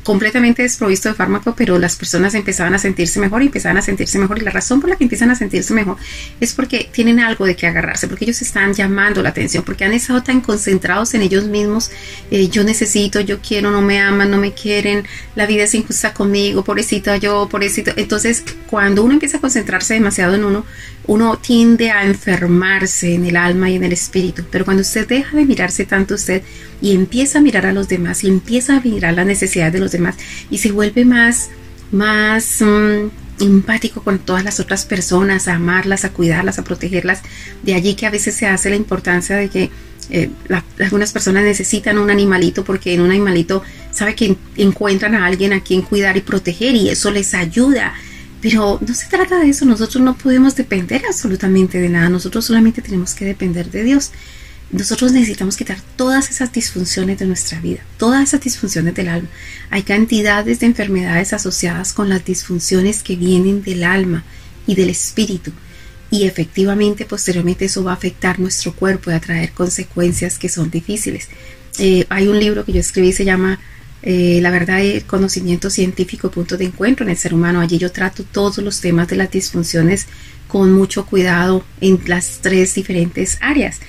completamente 0.04 0.62
desprovisto 0.62 1.10
de 1.10 1.16
fármaco, 1.16 1.56
pero 1.56 1.80
las 1.80 1.96
personas 1.96 2.36
empezaban 2.36 2.74
a 2.74 2.78
sentirse 2.78 3.20
mejor 3.20 3.42
y 3.42 3.48
empezaban 3.48 3.78
a 3.78 3.82
sentirse 3.82 4.20
mejor. 4.20 4.38
Y 4.38 4.42
la 4.42 4.52
razón 4.52 4.82
por 4.82 4.89
la 4.89 4.96
que 4.96 5.04
empiezan 5.04 5.32
a 5.32 5.36
sentirse 5.36 5.74
mejor 5.74 5.98
es 6.39 6.54
porque 6.54 6.89
tienen 6.92 7.20
algo 7.20 7.46
de 7.46 7.56
que 7.56 7.68
agarrarse, 7.68 8.08
porque 8.08 8.26
ellos 8.26 8.42
están 8.42 8.74
llamando 8.74 9.24
la 9.24 9.30
atención, 9.30 9.63
porque 9.63 9.86
han 9.86 9.94
estado 9.94 10.22
tan 10.24 10.42
concentrados 10.42 11.13
en 11.13 11.22
ellos 11.22 11.46
mismos. 11.46 11.92
Eh, 12.32 12.50
yo 12.50 12.63
necesito, 12.63 13.22
yo 13.22 13.39
quiero, 13.42 13.72
no 13.72 13.82
me 13.82 14.00
aman, 14.00 14.30
no 14.30 14.38
me 14.38 14.54
quieren, 14.54 15.06
la 15.36 15.46
vida 15.46 15.63
es 15.63 15.74
injusta 15.74 16.13
conmigo, 16.13 16.63
pobrecita 16.63 17.18
yo, 17.18 17.48
pobrecito. 17.50 17.92
Entonces, 17.96 18.44
cuando 18.68 19.04
uno 19.04 19.13
empieza 19.13 19.38
a 19.38 19.42
concentrarse 19.42 19.94
demasiado 19.94 20.36
en 20.36 20.44
uno, 20.44 20.66
uno 21.06 21.38
tiende 21.38 21.92
a 21.92 22.06
enfermarse 22.06 23.13
en 23.13 23.26
el 23.26 23.36
alma 23.36 23.70
y 23.70 23.76
en 23.76 23.84
el 23.84 23.92
espíritu. 23.92 24.44
Pero 24.50 24.66
cuando 24.66 24.82
usted 24.82 25.08
deja 25.08 25.36
de 25.36 25.46
mirarse 25.46 25.86
tanto 25.86 26.16
usted 26.16 26.44
y 26.82 26.94
empieza 26.94 27.39
a 27.39 27.42
mirar 27.42 27.66
a 27.66 27.74
los 27.74 27.88
demás 27.88 28.24
y 28.24 28.28
empieza 28.28 28.78
a 28.78 28.82
mirar 28.82 29.13
las 29.13 29.26
necesidades 29.26 29.74
de 29.74 29.80
los 29.80 29.92
demás 29.92 30.16
y 30.50 30.60
se 30.60 30.72
vuelve 30.72 31.04
más, 31.04 31.50
más 31.92 32.62
mm, 32.62 33.44
empático 33.44 34.02
con 34.02 34.20
todas 34.20 34.44
las 34.44 34.60
otras 34.60 34.86
personas, 34.86 35.48
a 35.48 35.56
amarlas, 35.56 36.06
a 36.06 36.13
cuidarlas, 36.13 36.60
a 36.60 36.63
protegerlas. 36.63 37.22
De 37.63 37.74
allí 37.74 37.96
que 37.96 38.06
a 38.06 38.12
veces 38.12 38.36
se 38.36 38.48
hace 38.48 38.70
la 38.70 38.76
importancia 38.78 39.36
de 39.36 39.50
que 39.50 39.72
eh, 40.10 40.30
algunas 40.80 41.12
personas 41.12 41.44
necesitan 41.44 41.98
un 41.98 42.10
animalito 42.10 42.63
porque 42.63 42.94
en 42.94 43.02
un 43.02 43.12
animalito 43.12 43.63
sabe 43.92 44.16
que 44.16 44.36
encuentran 44.58 45.16
a 45.16 45.26
alguien 45.26 45.54
a 45.54 45.62
quien 45.62 45.82
cuidar 45.82 46.18
y 46.18 46.22
proteger 46.22 46.76
y 46.76 46.89
eso 46.89 47.10
les 47.10 47.34
ayuda 47.34 47.94
pero 48.43 48.77
no 48.86 48.93
se 48.93 49.08
trata 49.08 49.39
de 49.39 49.47
eso, 49.47 49.63
nosotros 49.63 50.03
no 50.03 50.17
podemos 50.17 50.53
depender 50.53 51.01
absolutamente 51.08 51.79
de 51.79 51.88
nada, 51.88 52.10
nosotros 52.10 52.43
solamente 52.43 52.82
tenemos 52.82 53.13
que 53.13 53.23
depender 53.23 53.71
de 53.71 53.86
Dios. 53.86 54.12
Nosotros 54.69 55.13
necesitamos 55.13 55.56
quitar 55.56 55.77
todas 55.95 56.29
esas 56.29 56.51
disfunciones 56.51 57.19
de 57.19 57.25
nuestra 57.25 57.62
vida, 57.62 57.79
todas 57.97 58.21
esas 58.21 58.41
disfunciones 58.41 58.95
del 58.95 59.08
alma. 59.08 59.29
Hay 59.69 59.84
cantidades 59.84 60.60
de 60.60 60.65
enfermedades 60.65 61.32
asociadas 61.32 61.93
con 61.93 62.10
las 62.10 62.25
disfunciones 62.25 63.01
que 63.01 63.15
vienen 63.15 63.63
del 63.63 63.86
alma 63.86 64.25
y 64.67 64.75
del 64.75 64.89
espíritu. 64.89 65.53
Y 66.12 66.25
efectivamente, 66.25 67.06
posteriormente 67.06 67.63
eso 67.63 67.82
va 67.82 67.91
a 67.91 67.95
afectar 67.95 68.41
nuestro 68.41 68.73
cuerpo 68.73 69.10
y 69.10 69.13
a 69.13 69.21
traer 69.21 69.53
consecuencias 69.53 70.38
que 70.38 70.49
son 70.49 70.69
difíciles. 70.69 71.29
Eh, 71.79 72.06
hay 72.10 72.27
un 72.27 72.39
libro 72.39 72.65
que 72.65 72.73
yo 72.73 72.82
escribí, 72.82 73.13
se 73.13 73.23
llama 73.23 73.62
eh, 74.04 74.39
la 74.42 74.52
verdad 74.52 74.82
el 74.82 75.06
conocimiento 75.06 75.70
científico 75.70 76.30
punto 76.30 76.58
de 76.58 76.66
encuentro 76.66 77.06
en 77.06 77.12
el 77.12 77.18
ser 77.18 77.34
humano. 77.34 77.62
Allí 77.62 77.78
yo 77.78 77.92
trato 77.92 78.24
todos 78.24 78.58
los 78.58 78.82
temas 78.82 79.08
de 79.08 79.16
las 79.16 79.32
disfunciones 79.32 80.08
con 80.48 80.74
mucho 80.74 81.06
cuidado 81.06 81.63
en 81.80 82.00
las 82.06 82.39
tres 82.42 82.76
diferentes 82.76 83.38
áreas. 83.42 83.80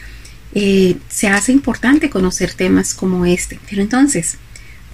Eh, 0.55 0.96
se 1.09 1.27
hace 1.27 1.50
importante 1.50 2.11
conocer 2.11 2.55
temas 2.55 2.94
como 2.94 3.27
este. 3.27 3.59
Pero 3.68 3.83
entonces, 3.83 4.37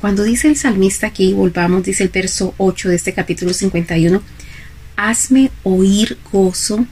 cuando 0.00 0.22
dice 0.22 0.48
el 0.48 0.56
salmista 0.56 1.08
aquí, 1.08 1.34
volvamos, 1.34 1.84
dice 1.84 2.02
el 2.02 2.08
verso 2.08 2.54
8 2.56 2.88
de 2.88 2.96
este 2.96 3.12
capítulo 3.12 3.52
51, 3.52 4.22
hazme 4.96 5.50
oír 5.62 6.16
gozo 6.32 6.86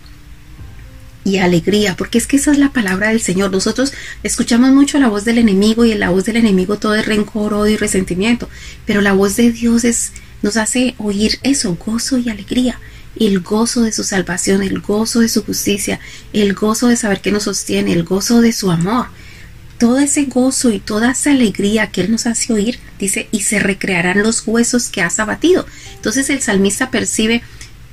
alegría, 1.36 1.96
porque 1.96 2.18
es 2.18 2.26
que 2.26 2.36
esa 2.36 2.52
es 2.52 2.58
la 2.58 2.72
palabra 2.72 3.08
del 3.08 3.20
Señor. 3.20 3.50
Nosotros 3.50 3.92
escuchamos 4.22 4.70
mucho 4.70 4.98
la 4.98 5.08
voz 5.08 5.24
del 5.24 5.38
enemigo 5.38 5.84
y 5.84 5.92
en 5.92 6.00
la 6.00 6.10
voz 6.10 6.24
del 6.24 6.36
enemigo 6.36 6.78
todo 6.78 6.94
es 6.94 7.06
rencor, 7.06 7.54
odio 7.54 7.74
y 7.74 7.76
resentimiento, 7.76 8.48
pero 8.86 9.00
la 9.00 9.12
voz 9.12 9.36
de 9.36 9.52
Dios 9.52 9.84
es, 9.84 10.12
nos 10.42 10.56
hace 10.56 10.94
oír 10.98 11.38
eso, 11.42 11.76
gozo 11.84 12.18
y 12.18 12.30
alegría. 12.30 12.80
El 13.16 13.40
gozo 13.40 13.82
de 13.82 13.92
su 13.92 14.04
salvación, 14.04 14.62
el 14.62 14.80
gozo 14.80 15.20
de 15.20 15.28
su 15.28 15.42
justicia, 15.44 16.00
el 16.32 16.54
gozo 16.54 16.88
de 16.88 16.96
saber 16.96 17.20
que 17.20 17.32
nos 17.32 17.44
sostiene, 17.44 17.92
el 17.92 18.04
gozo 18.04 18.40
de 18.40 18.52
su 18.52 18.70
amor. 18.70 19.06
Todo 19.78 19.98
ese 19.98 20.24
gozo 20.24 20.70
y 20.70 20.80
toda 20.80 21.12
esa 21.12 21.30
alegría 21.30 21.90
que 21.90 22.02
Él 22.02 22.10
nos 22.10 22.26
hace 22.26 22.52
oír, 22.52 22.78
dice, 22.98 23.28
y 23.30 23.40
se 23.40 23.58
recrearán 23.58 24.22
los 24.22 24.46
huesos 24.46 24.88
que 24.88 25.02
has 25.02 25.18
abatido. 25.18 25.66
Entonces 25.96 26.30
el 26.30 26.40
salmista 26.40 26.90
percibe 26.90 27.42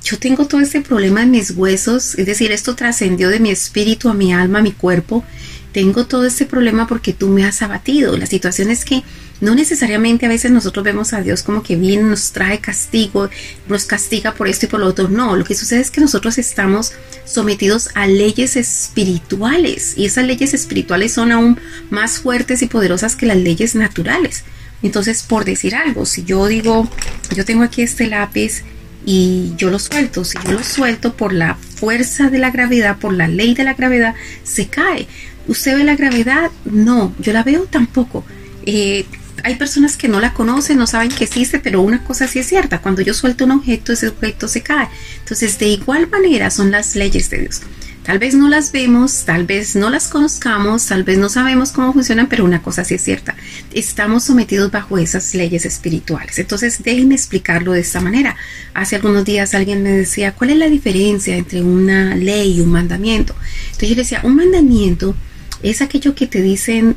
yo 0.06 0.20
tengo 0.20 0.46
todo 0.46 0.60
este 0.60 0.82
problema 0.82 1.24
en 1.24 1.32
mis 1.32 1.50
huesos, 1.50 2.14
es 2.14 2.26
decir, 2.26 2.52
esto 2.52 2.76
trascendió 2.76 3.28
de 3.28 3.40
mi 3.40 3.50
espíritu 3.50 4.08
a 4.08 4.14
mi 4.14 4.32
alma, 4.32 4.60
a 4.60 4.62
mi 4.62 4.70
cuerpo. 4.70 5.24
Tengo 5.72 6.06
todo 6.06 6.24
este 6.24 6.46
problema 6.46 6.86
porque 6.86 7.12
tú 7.12 7.28
me 7.28 7.44
has 7.44 7.60
abatido. 7.60 8.16
La 8.16 8.26
situación 8.26 8.70
es 8.70 8.84
que 8.84 9.02
no 9.40 9.56
necesariamente 9.56 10.24
a 10.24 10.28
veces 10.28 10.52
nosotros 10.52 10.84
vemos 10.84 11.12
a 11.12 11.22
Dios 11.22 11.42
como 11.42 11.64
que 11.64 11.74
viene, 11.74 12.04
nos 12.04 12.30
trae 12.30 12.60
castigo, 12.60 13.28
nos 13.68 13.84
castiga 13.84 14.32
por 14.32 14.46
esto 14.46 14.66
y 14.66 14.68
por 14.68 14.78
lo 14.78 14.86
otro. 14.86 15.08
No, 15.08 15.34
lo 15.34 15.44
que 15.44 15.56
sucede 15.56 15.80
es 15.80 15.90
que 15.90 16.00
nosotros 16.00 16.38
estamos 16.38 16.92
sometidos 17.24 17.90
a 17.94 18.06
leyes 18.06 18.54
espirituales 18.54 19.94
y 19.96 20.06
esas 20.06 20.24
leyes 20.24 20.54
espirituales 20.54 21.14
son 21.14 21.32
aún 21.32 21.58
más 21.90 22.20
fuertes 22.20 22.62
y 22.62 22.66
poderosas 22.66 23.16
que 23.16 23.26
las 23.26 23.38
leyes 23.38 23.74
naturales. 23.74 24.44
Entonces, 24.84 25.24
por 25.24 25.44
decir 25.44 25.74
algo, 25.74 26.06
si 26.06 26.22
yo 26.22 26.46
digo, 26.46 26.88
yo 27.34 27.44
tengo 27.44 27.64
aquí 27.64 27.82
este 27.82 28.06
lápiz 28.06 28.62
y 29.06 29.54
yo 29.56 29.70
lo 29.70 29.78
suelto. 29.78 30.24
Si 30.24 30.36
yo 30.44 30.52
lo 30.52 30.64
suelto 30.64 31.16
por 31.16 31.32
la 31.32 31.54
fuerza 31.54 32.28
de 32.28 32.38
la 32.38 32.50
gravedad, 32.50 32.98
por 32.98 33.14
la 33.14 33.28
ley 33.28 33.54
de 33.54 33.64
la 33.64 33.72
gravedad, 33.72 34.14
se 34.42 34.66
cae. 34.66 35.06
¿Usted 35.46 35.78
ve 35.78 35.84
la 35.84 35.96
gravedad? 35.96 36.50
No, 36.66 37.14
yo 37.18 37.32
la 37.32 37.44
veo 37.44 37.64
tampoco. 37.64 38.24
Eh, 38.66 39.06
hay 39.44 39.54
personas 39.54 39.96
que 39.96 40.08
no 40.08 40.18
la 40.18 40.34
conocen, 40.34 40.76
no 40.76 40.88
saben 40.88 41.08
que 41.08 41.24
existe, 41.24 41.60
pero 41.60 41.80
una 41.80 42.02
cosa 42.02 42.26
sí 42.26 42.40
es 42.40 42.48
cierta, 42.48 42.80
cuando 42.80 43.00
yo 43.00 43.14
suelto 43.14 43.44
un 43.44 43.52
objeto, 43.52 43.92
ese 43.92 44.08
objeto 44.08 44.48
se 44.48 44.62
cae. 44.62 44.88
Entonces, 45.20 45.56
de 45.58 45.68
igual 45.68 46.08
manera 46.08 46.50
son 46.50 46.72
las 46.72 46.96
leyes 46.96 47.30
de 47.30 47.38
Dios. 47.42 47.60
Tal 48.06 48.20
vez 48.20 48.36
no 48.36 48.48
las 48.48 48.70
vemos, 48.70 49.24
tal 49.24 49.46
vez 49.46 49.74
no 49.74 49.90
las 49.90 50.06
conozcamos, 50.06 50.86
tal 50.86 51.02
vez 51.02 51.18
no 51.18 51.28
sabemos 51.28 51.72
cómo 51.72 51.92
funcionan, 51.92 52.28
pero 52.28 52.44
una 52.44 52.62
cosa 52.62 52.84
sí 52.84 52.94
es 52.94 53.02
cierta. 53.02 53.34
Estamos 53.74 54.22
sometidos 54.22 54.70
bajo 54.70 54.96
esas 54.96 55.34
leyes 55.34 55.66
espirituales. 55.66 56.38
Entonces, 56.38 56.84
déjenme 56.84 57.16
explicarlo 57.16 57.72
de 57.72 57.80
esta 57.80 58.00
manera. 58.00 58.36
Hace 58.74 58.94
algunos 58.94 59.24
días 59.24 59.54
alguien 59.54 59.82
me 59.82 59.90
decía, 59.90 60.30
¿cuál 60.30 60.50
es 60.50 60.56
la 60.56 60.68
diferencia 60.68 61.36
entre 61.36 61.62
una 61.62 62.14
ley 62.14 62.58
y 62.58 62.60
un 62.60 62.70
mandamiento? 62.70 63.34
Entonces 63.72 63.88
yo 63.88 63.96
decía, 63.96 64.20
un 64.22 64.36
mandamiento 64.36 65.16
es 65.64 65.82
aquello 65.82 66.14
que 66.14 66.28
te 66.28 66.42
dicen 66.42 66.94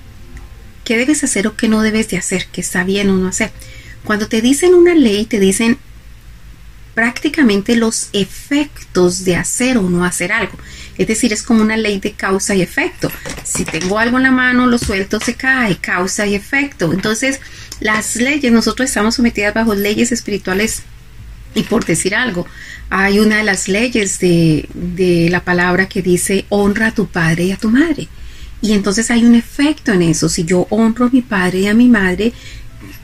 qué 0.83 0.95
debes 0.95 1.23
hacer 1.23 1.47
o 1.47 1.57
qué 1.57 1.69
no 1.69 1.81
debes 1.81 2.07
de 2.09 2.17
hacer, 2.17 2.45
que 2.51 2.61
está 2.61 2.83
bien 2.83 3.09
o 3.09 3.17
no 3.17 3.27
hacer. 3.27 3.49
Cuando 4.03 4.27
te 4.27 4.41
dicen 4.43 4.75
una 4.75 4.93
ley, 4.93 5.25
te 5.25 5.39
dicen 5.39 5.79
prácticamente 6.93 7.75
los 7.75 8.09
efectos 8.13 9.23
de 9.23 9.37
hacer 9.37 9.79
o 9.79 9.89
no 9.89 10.05
hacer 10.05 10.31
algo. 10.31 10.57
Es 10.99 11.07
decir, 11.07 11.31
es 11.31 11.43
como 11.43 11.61
una 11.61 11.77
ley 11.77 11.99
de 11.99 12.11
causa 12.11 12.53
y 12.53 12.61
efecto. 12.61 13.09
Si 13.43 13.63
tengo 13.63 13.97
algo 13.97 14.17
en 14.17 14.23
la 14.23 14.31
mano, 14.31 14.67
lo 14.67 14.77
suelto, 14.77 15.21
se 15.21 15.33
cae, 15.33 15.77
causa 15.77 16.27
y 16.27 16.35
efecto. 16.35 16.91
Entonces, 16.91 17.39
las 17.79 18.17
leyes, 18.17 18.51
nosotros 18.51 18.89
estamos 18.89 19.15
sometidas 19.15 19.53
bajo 19.53 19.73
leyes 19.73 20.11
espirituales 20.11 20.83
y 21.55 21.63
por 21.63 21.85
decir 21.85 22.15
algo, 22.15 22.45
hay 22.89 23.19
una 23.19 23.37
de 23.37 23.43
las 23.45 23.69
leyes 23.69 24.19
de, 24.19 24.67
de 24.73 25.29
la 25.29 25.43
palabra 25.45 25.87
que 25.87 26.01
dice 26.01 26.45
honra 26.49 26.87
a 26.87 26.93
tu 26.93 27.07
padre 27.07 27.45
y 27.45 27.51
a 27.53 27.57
tu 27.57 27.69
madre. 27.69 28.09
Y 28.61 28.73
entonces 28.73 29.09
hay 29.09 29.23
un 29.23 29.35
efecto 29.35 29.93
en 29.93 30.01
eso. 30.01 30.27
Si 30.27 30.43
yo 30.43 30.67
honro 30.69 31.05
a 31.05 31.09
mi 31.09 31.21
padre 31.21 31.59
y 31.59 31.67
a 31.67 31.73
mi 31.73 31.87
madre, 31.87 32.33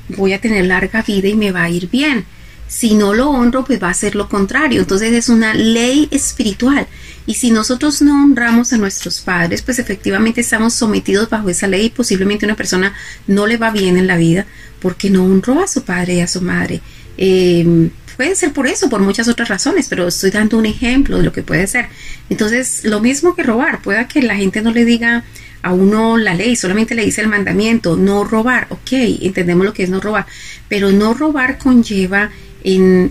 voy 0.09 0.33
a 0.33 0.41
tener 0.41 0.65
larga 0.65 1.01
vida 1.01 1.29
y 1.29 1.35
me 1.35 1.51
va 1.53 1.63
a 1.63 1.69
ir 1.69 1.89
bien. 1.89 2.25
Si 2.67 2.93
no 2.93 3.13
lo 3.13 3.29
honro, 3.29 3.63
pues 3.63 3.81
va 3.81 3.89
a 3.89 3.93
ser 3.93 4.15
lo 4.15 4.27
contrario. 4.27 4.81
Entonces 4.81 5.13
es 5.13 5.29
una 5.29 5.53
ley 5.53 6.09
espiritual. 6.11 6.87
Y 7.27 7.35
si 7.35 7.51
nosotros 7.51 8.01
no 8.01 8.23
honramos 8.23 8.71
a 8.73 8.77
nuestros 8.77 9.21
padres, 9.21 9.61
pues 9.61 9.79
efectivamente 9.79 10.41
estamos 10.41 10.73
sometidos 10.73 11.29
bajo 11.29 11.49
esa 11.49 11.67
ley 11.67 11.85
y 11.85 11.89
posiblemente 11.89 12.45
una 12.45 12.55
persona 12.55 12.93
no 13.27 13.47
le 13.47 13.57
va 13.57 13.71
bien 13.71 13.97
en 13.97 14.07
la 14.07 14.17
vida 14.17 14.45
porque 14.79 15.09
no 15.09 15.25
honró 15.25 15.61
a 15.63 15.67
su 15.67 15.83
padre 15.83 16.15
y 16.15 16.19
a 16.21 16.27
su 16.27 16.41
madre. 16.41 16.81
Em, 17.17 17.89
puede 18.15 18.35
ser 18.35 18.53
por 18.53 18.67
eso, 18.67 18.89
por 18.89 19.01
muchas 19.01 19.27
otras 19.27 19.49
razones, 19.49 19.87
pero 19.89 20.07
estoy 20.07 20.29
dando 20.29 20.57
un 20.57 20.65
ejemplo 20.65 21.17
de 21.17 21.23
lo 21.23 21.31
que 21.31 21.41
puede 21.41 21.65
ser. 21.65 21.87
Entonces, 22.29 22.83
lo 22.83 22.99
mismo 22.99 23.35
que 23.35 23.43
robar, 23.43 23.81
pueda 23.81 24.07
que 24.07 24.21
la 24.21 24.35
gente 24.35 24.61
no 24.61 24.71
le 24.71 24.85
diga 24.85 25.23
a 25.63 25.73
uno 25.73 26.17
la 26.17 26.35
ley, 26.35 26.55
solamente 26.55 26.93
le 26.93 27.03
dice 27.03 27.21
el 27.21 27.27
mandamiento, 27.27 27.97
no 27.97 28.23
robar, 28.23 28.67
ok, 28.69 28.91
entendemos 29.21 29.65
lo 29.65 29.73
que 29.73 29.81
es 29.81 29.89
no 29.89 29.99
robar, 29.99 30.27
pero 30.69 30.91
no 30.91 31.15
robar 31.15 31.57
conlleva 31.57 32.29
en, 32.63 33.09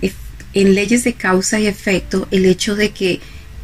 en 0.52 0.74
leyes 0.74 1.02
de 1.02 1.14
causa 1.14 1.58
y 1.58 1.66
efecto 1.66 2.28
el 2.30 2.44
hecho 2.46 2.76
de 2.76 2.90
que 2.90 3.20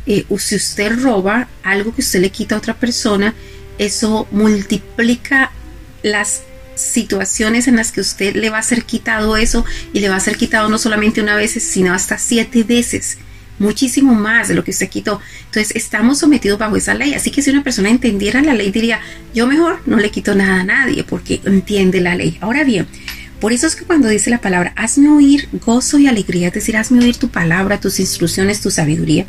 eh, 0.07 0.25
si 0.39 0.57
usted 0.57 0.99
roba 1.01 1.49
algo 1.63 1.95
que 1.95 2.01
usted 2.01 2.21
le 2.21 2.31
quita 2.31 2.55
a 2.55 2.59
otra 2.59 2.75
persona, 2.75 3.35
eso 3.79 4.27
multiplica 4.31 5.53
las 6.03 6.43
situaciones 6.75 7.69
en 7.69 7.77
las 7.77 7.93
que 7.93 8.01
usted 8.01 8.35
le 8.35 8.51
va 8.51 8.59
a 8.59 8.63
ser 8.63 8.85
quitado 8.85 9.37
eso 9.37 9.65
y 9.93 10.01
le 10.01 10.09
va 10.09 10.17
a 10.17 10.21
ser 10.21 10.37
quitado 10.37 10.69
no 10.69 10.79
solamente 10.79 11.21
una 11.21 11.37
vez, 11.37 11.53
sino 11.53 11.93
hasta 11.93 12.19
siete 12.19 12.63
veces, 12.63 13.19
muchísimo 13.59 14.15
más 14.15 14.49
de 14.49 14.55
lo 14.55 14.65
que 14.65 14.71
usted 14.71 14.89
quitó. 14.89 15.21
Entonces 15.47 15.77
estamos 15.77 16.19
sometidos 16.19 16.59
bajo 16.59 16.77
esa 16.77 16.95
ley. 16.95 17.15
Así 17.15 17.31
que 17.31 17.43
si 17.43 17.51
una 17.51 17.63
persona 17.63 17.91
entendiera 17.91 18.41
la 18.43 18.55
ley, 18.55 18.71
diría, 18.71 19.01
yo 19.35 19.47
mejor 19.47 19.81
no 19.87 19.99
le 19.99 20.11
quito 20.11 20.35
nada 20.35 20.61
a 20.61 20.65
nadie 20.65 21.05
porque 21.05 21.41
entiende 21.45 22.01
la 22.01 22.15
ley. 22.15 22.39
Ahora 22.41 22.65
bien, 22.65 22.87
por 23.41 23.53
eso 23.53 23.67
es 23.67 23.77
que 23.77 23.85
cuando 23.85 24.09
dice 24.09 24.31
la 24.31 24.41
palabra, 24.41 24.73
hazme 24.77 25.09
oír 25.09 25.49
gozo 25.53 25.99
y 25.99 26.07
alegría, 26.07 26.49
es 26.49 26.55
decir, 26.55 26.77
hazme 26.77 27.03
oír 27.03 27.17
tu 27.17 27.29
palabra, 27.29 27.81
tus 27.81 27.99
instrucciones, 27.99 28.61
tu 28.61 28.71
sabiduría, 28.71 29.27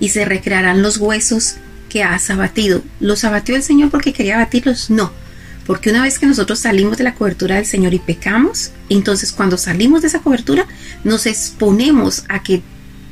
y 0.00 0.10
se 0.10 0.24
recrearán 0.24 0.82
los 0.82 0.98
huesos 0.98 1.56
que 1.88 2.02
has 2.02 2.30
abatido. 2.30 2.82
¿Los 3.00 3.24
abatió 3.24 3.56
el 3.56 3.62
Señor 3.62 3.90
porque 3.90 4.12
quería 4.12 4.36
abatirlos? 4.36 4.90
No, 4.90 5.12
porque 5.66 5.90
una 5.90 6.02
vez 6.02 6.18
que 6.18 6.26
nosotros 6.26 6.60
salimos 6.60 6.98
de 6.98 7.04
la 7.04 7.14
cobertura 7.14 7.56
del 7.56 7.66
Señor 7.66 7.94
y 7.94 7.98
pecamos, 7.98 8.70
entonces 8.88 9.32
cuando 9.32 9.58
salimos 9.58 10.02
de 10.02 10.08
esa 10.08 10.20
cobertura 10.20 10.66
nos 11.04 11.26
exponemos 11.26 12.24
a 12.28 12.42
que 12.42 12.62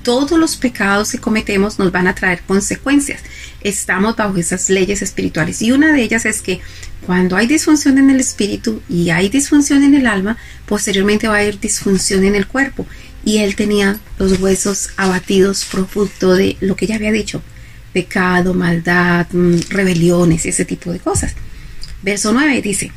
todos 0.04 0.38
los 0.38 0.56
pecados 0.56 1.10
que 1.10 1.18
cometemos 1.18 1.78
nos 1.78 1.90
van 1.90 2.06
a 2.06 2.14
traer 2.14 2.42
consecuencias. 2.42 3.22
Estamos 3.62 4.14
bajo 4.14 4.36
esas 4.36 4.68
leyes 4.68 5.02
espirituales 5.02 5.62
y 5.62 5.72
una 5.72 5.92
de 5.92 6.02
ellas 6.02 6.26
es 6.26 6.42
que 6.42 6.60
cuando 7.06 7.36
hay 7.36 7.46
disfunción 7.46 7.98
en 7.98 8.10
el 8.10 8.20
espíritu 8.20 8.82
y 8.88 9.10
hay 9.10 9.28
disfunción 9.30 9.82
en 9.82 9.94
el 9.94 10.06
alma, 10.06 10.36
posteriormente 10.66 11.26
va 11.26 11.36
a 11.36 11.40
haber 11.40 11.58
disfunción 11.58 12.24
en 12.24 12.34
el 12.34 12.46
cuerpo 12.46 12.86
y 13.24 13.38
él 13.38 13.56
tenía 13.56 13.98
los 14.18 14.38
huesos 14.40 14.90
abatidos 14.96 15.64
producto 15.64 16.34
de 16.34 16.56
lo 16.60 16.76
que 16.76 16.86
ya 16.86 16.96
había 16.96 17.12
dicho, 17.12 17.42
pecado, 17.92 18.54
maldad, 18.54 19.26
mm, 19.32 19.70
rebeliones 19.70 20.46
ese 20.46 20.64
tipo 20.64 20.92
de 20.92 20.98
cosas. 20.98 21.34
Verso 22.02 22.32
9 22.32 22.60
dice, 22.60 22.92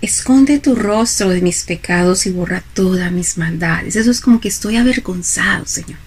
esconde 0.00 0.58
tu 0.60 0.74
rostro 0.74 1.28
de 1.28 1.42
mis 1.42 1.64
pecados 1.64 2.24
y 2.26 2.30
borra 2.30 2.64
todas 2.72 3.12
mis 3.12 3.36
maldades. 3.36 3.96
Eso 3.96 4.10
es 4.10 4.20
como 4.20 4.40
que 4.40 4.48
estoy 4.48 4.76
avergonzado, 4.76 5.66
Señor. 5.66 5.98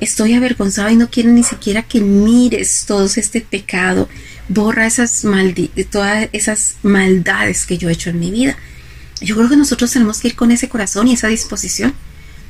Estoy 0.00 0.34
avergonzado 0.34 0.90
y 0.90 0.96
no 0.96 1.08
quiero 1.08 1.30
ni 1.30 1.44
siquiera 1.44 1.82
que 1.82 2.00
mires 2.00 2.84
todo 2.86 3.06
este 3.06 3.40
pecado. 3.40 4.08
Borra 4.48 4.86
esas 4.86 5.24
todas 5.90 6.28
esas 6.32 6.74
maldades 6.82 7.64
que 7.64 7.78
yo 7.78 7.88
he 7.88 7.92
hecho 7.92 8.10
en 8.10 8.18
mi 8.18 8.30
vida. 8.30 8.58
Yo 9.22 9.36
creo 9.36 9.48
que 9.48 9.56
nosotros 9.56 9.92
tenemos 9.92 10.20
que 10.20 10.28
ir 10.28 10.36
con 10.36 10.50
ese 10.50 10.68
corazón 10.68 11.08
y 11.08 11.14
esa 11.14 11.28
disposición 11.28 11.94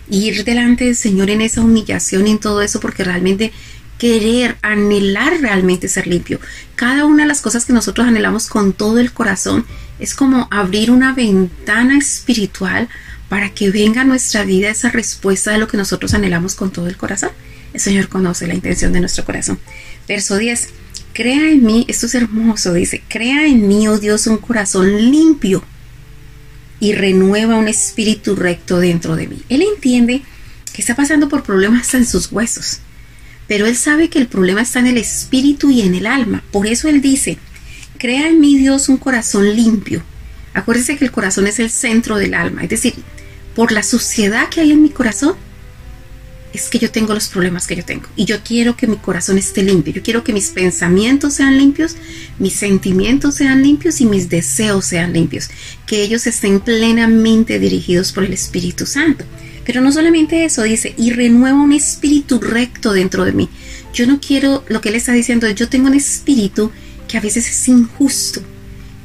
ir 0.08 0.44
delante 0.44 0.84
del 0.84 0.96
Señor 0.96 1.30
en 1.30 1.40
esa 1.40 1.60
humillación 1.60 2.26
y 2.26 2.32
en 2.32 2.38
todo 2.38 2.62
eso, 2.62 2.80
porque 2.80 3.04
realmente 3.04 3.52
querer, 3.98 4.56
anhelar 4.62 5.40
realmente 5.40 5.88
ser 5.88 6.06
limpio. 6.06 6.40
Cada 6.74 7.04
una 7.04 7.22
de 7.22 7.28
las 7.28 7.40
cosas 7.40 7.64
que 7.64 7.72
nosotros 7.72 8.06
anhelamos 8.06 8.48
con 8.48 8.72
todo 8.72 8.98
el 8.98 9.12
corazón 9.12 9.64
es 9.98 10.14
como 10.14 10.48
abrir 10.50 10.90
una 10.90 11.12
ventana 11.12 11.98
espiritual 11.98 12.88
para 13.28 13.50
que 13.50 13.70
venga 13.70 14.02
a 14.02 14.04
nuestra 14.04 14.44
vida 14.44 14.68
esa 14.68 14.90
respuesta 14.90 15.52
de 15.52 15.58
lo 15.58 15.68
que 15.68 15.76
nosotros 15.76 16.14
anhelamos 16.14 16.54
con 16.54 16.70
todo 16.70 16.88
el 16.88 16.96
corazón. 16.96 17.30
El 17.72 17.80
Señor 17.80 18.08
conoce 18.08 18.46
la 18.46 18.54
intención 18.54 18.92
de 18.92 19.00
nuestro 19.00 19.24
corazón. 19.24 19.58
Verso 20.06 20.36
10. 20.36 20.68
Crea 21.12 21.50
en 21.50 21.64
mí, 21.64 21.84
esto 21.88 22.06
es 22.06 22.14
hermoso, 22.16 22.72
dice, 22.72 23.02
crea 23.08 23.46
en 23.46 23.68
mí, 23.68 23.86
oh 23.86 23.98
Dios, 23.98 24.26
un 24.26 24.38
corazón 24.38 25.10
limpio 25.12 25.62
y 26.80 26.92
renueva 26.92 27.56
un 27.56 27.68
espíritu 27.68 28.36
recto 28.36 28.78
dentro 28.78 29.16
de 29.16 29.28
mí. 29.28 29.42
Él 29.48 29.62
entiende 29.62 30.22
que 30.72 30.82
está 30.82 30.96
pasando 30.96 31.28
por 31.28 31.42
problemas 31.42 31.94
en 31.94 32.06
sus 32.06 32.30
huesos, 32.32 32.80
pero 33.46 33.66
él 33.66 33.76
sabe 33.76 34.08
que 34.08 34.18
el 34.18 34.26
problema 34.26 34.62
está 34.62 34.80
en 34.80 34.88
el 34.88 34.98
espíritu 34.98 35.70
y 35.70 35.82
en 35.82 35.94
el 35.94 36.06
alma. 36.06 36.42
Por 36.50 36.66
eso 36.66 36.88
él 36.88 37.00
dice, 37.00 37.38
crea 37.98 38.28
en 38.28 38.40
mí 38.40 38.58
Dios 38.58 38.88
un 38.88 38.96
corazón 38.96 39.54
limpio. 39.54 40.02
Acuérdese 40.52 40.96
que 40.96 41.04
el 41.04 41.12
corazón 41.12 41.46
es 41.46 41.58
el 41.58 41.70
centro 41.70 42.16
del 42.16 42.34
alma, 42.34 42.62
es 42.62 42.70
decir, 42.70 42.94
por 43.54 43.72
la 43.72 43.82
suciedad 43.82 44.48
que 44.48 44.60
hay 44.60 44.72
en 44.72 44.82
mi 44.82 44.90
corazón, 44.90 45.36
es 46.54 46.68
que 46.68 46.78
yo 46.78 46.90
tengo 46.90 47.12
los 47.14 47.28
problemas 47.28 47.66
que 47.66 47.74
yo 47.74 47.84
tengo. 47.84 48.06
Y 48.14 48.26
yo 48.26 48.42
quiero 48.44 48.76
que 48.76 48.86
mi 48.86 48.96
corazón 48.96 49.38
esté 49.38 49.62
limpio. 49.64 49.92
Yo 49.92 50.02
quiero 50.02 50.22
que 50.22 50.32
mis 50.32 50.50
pensamientos 50.50 51.34
sean 51.34 51.58
limpios, 51.58 51.96
mis 52.38 52.54
sentimientos 52.54 53.34
sean 53.34 53.60
limpios 53.62 54.00
y 54.00 54.06
mis 54.06 54.28
deseos 54.28 54.86
sean 54.86 55.12
limpios. 55.12 55.50
Que 55.84 56.02
ellos 56.02 56.28
estén 56.28 56.60
plenamente 56.60 57.58
dirigidos 57.58 58.12
por 58.12 58.22
el 58.22 58.32
Espíritu 58.32 58.86
Santo. 58.86 59.24
Pero 59.64 59.80
no 59.80 59.90
solamente 59.90 60.44
eso, 60.44 60.62
dice, 60.62 60.94
y 60.96 61.10
renueva 61.10 61.60
un 61.60 61.72
espíritu 61.72 62.38
recto 62.38 62.92
dentro 62.92 63.24
de 63.24 63.32
mí. 63.32 63.48
Yo 63.92 64.06
no 64.06 64.20
quiero, 64.20 64.64
lo 64.68 64.80
que 64.80 64.90
él 64.90 64.94
está 64.94 65.12
diciendo, 65.12 65.50
yo 65.50 65.68
tengo 65.68 65.88
un 65.88 65.94
espíritu 65.94 66.70
que 67.08 67.18
a 67.18 67.20
veces 67.20 67.48
es 67.48 67.68
injusto. 67.68 68.42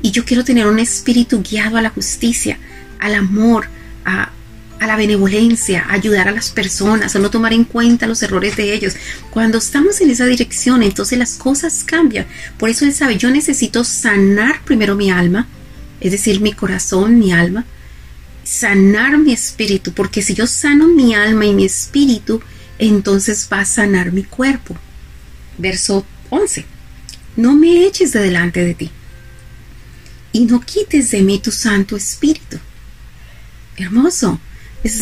Y 0.03 0.11
yo 0.11 0.23
quiero 0.23 0.43
tener 0.43 0.67
un 0.67 0.79
espíritu 0.79 1.41
guiado 1.41 1.77
a 1.77 1.81
la 1.81 1.89
justicia, 1.89 2.59
al 2.99 3.15
amor, 3.15 3.67
a, 4.05 4.31
a 4.79 4.87
la 4.87 4.95
benevolencia, 4.95 5.85
a 5.87 5.93
ayudar 5.93 6.27
a 6.27 6.31
las 6.31 6.49
personas, 6.49 7.15
a 7.15 7.19
no 7.19 7.29
tomar 7.29 7.53
en 7.53 7.65
cuenta 7.65 8.07
los 8.07 8.23
errores 8.23 8.55
de 8.55 8.73
ellos. 8.73 8.95
Cuando 9.29 9.57
estamos 9.57 9.99
en 10.01 10.09
esa 10.09 10.25
dirección, 10.25 10.83
entonces 10.83 11.19
las 11.19 11.33
cosas 11.35 11.83
cambian. 11.83 12.27
Por 12.57 12.69
eso 12.69 12.85
él 12.85 12.93
sabe, 12.93 13.17
yo 13.17 13.29
necesito 13.29 13.83
sanar 13.83 14.61
primero 14.63 14.95
mi 14.95 15.11
alma, 15.11 15.47
es 15.99 16.11
decir, 16.11 16.39
mi 16.41 16.53
corazón, 16.53 17.19
mi 17.19 17.33
alma, 17.33 17.65
sanar 18.43 19.17
mi 19.17 19.33
espíritu, 19.33 19.93
porque 19.93 20.21
si 20.21 20.33
yo 20.33 20.47
sano 20.47 20.87
mi 20.87 21.13
alma 21.13 21.45
y 21.45 21.53
mi 21.53 21.65
espíritu, 21.65 22.41
entonces 22.77 23.47
va 23.51 23.61
a 23.61 23.65
sanar 23.65 24.11
mi 24.11 24.23
cuerpo. 24.23 24.75
Verso 25.57 26.05
11. 26.29 26.65
No 27.35 27.55
me 27.55 27.85
eches 27.85 28.13
de 28.13 28.21
delante 28.21 28.63
de 28.63 28.73
ti 28.73 28.91
y 30.31 30.45
no 30.45 30.59
quites 30.61 31.11
de 31.11 31.21
mí 31.21 31.39
tu 31.39 31.51
Santo 31.51 31.95
Espíritu. 31.95 32.57
Hermoso 33.77 34.39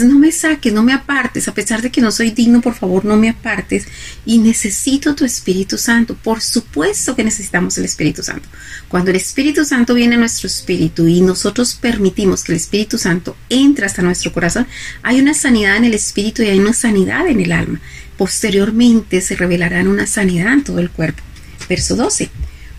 No 0.03 0.17
me 0.17 0.31
saques, 0.31 0.73
no 0.73 0.81
me 0.81 0.91
apartes, 0.91 1.47
a 1.47 1.53
pesar 1.53 1.83
de 1.83 1.91
que 1.91 2.01
no 2.01 2.11
soy 2.11 2.31
digno, 2.31 2.61
por 2.61 2.73
favor, 2.73 3.05
no 3.05 3.15
me 3.15 3.29
apartes. 3.29 3.87
Y 4.25 4.39
necesito 4.39 5.13
tu 5.13 5.23
Espíritu 5.23 5.77
Santo. 5.77 6.15
Por 6.15 6.41
supuesto 6.41 7.15
que 7.15 7.23
necesitamos 7.23 7.77
el 7.77 7.85
Espíritu 7.85 8.23
Santo. 8.23 8.47
Cuando 8.87 9.11
el 9.11 9.17
Espíritu 9.17 9.65
Santo 9.65 9.93
viene 9.93 10.15
a 10.15 10.19
nuestro 10.19 10.47
espíritu 10.47 11.07
y 11.07 11.21
nosotros 11.21 11.75
permitimos 11.75 12.43
que 12.43 12.53
el 12.53 12.57
Espíritu 12.57 12.97
Santo 12.97 13.37
entre 13.49 13.85
hasta 13.85 14.01
nuestro 14.01 14.33
corazón, 14.33 14.65
hay 15.03 15.19
una 15.19 15.35
sanidad 15.35 15.77
en 15.77 15.85
el 15.85 15.93
espíritu 15.93 16.41
y 16.41 16.47
hay 16.47 16.59
una 16.59 16.73
sanidad 16.73 17.27
en 17.27 17.39
el 17.39 17.51
alma. 17.51 17.79
Posteriormente 18.17 19.21
se 19.21 19.35
revelará 19.35 19.81
una 19.83 20.07
sanidad 20.07 20.53
en 20.53 20.63
todo 20.63 20.79
el 20.79 20.89
cuerpo. 20.89 21.21
Verso 21.69 21.95
12. 21.95 22.29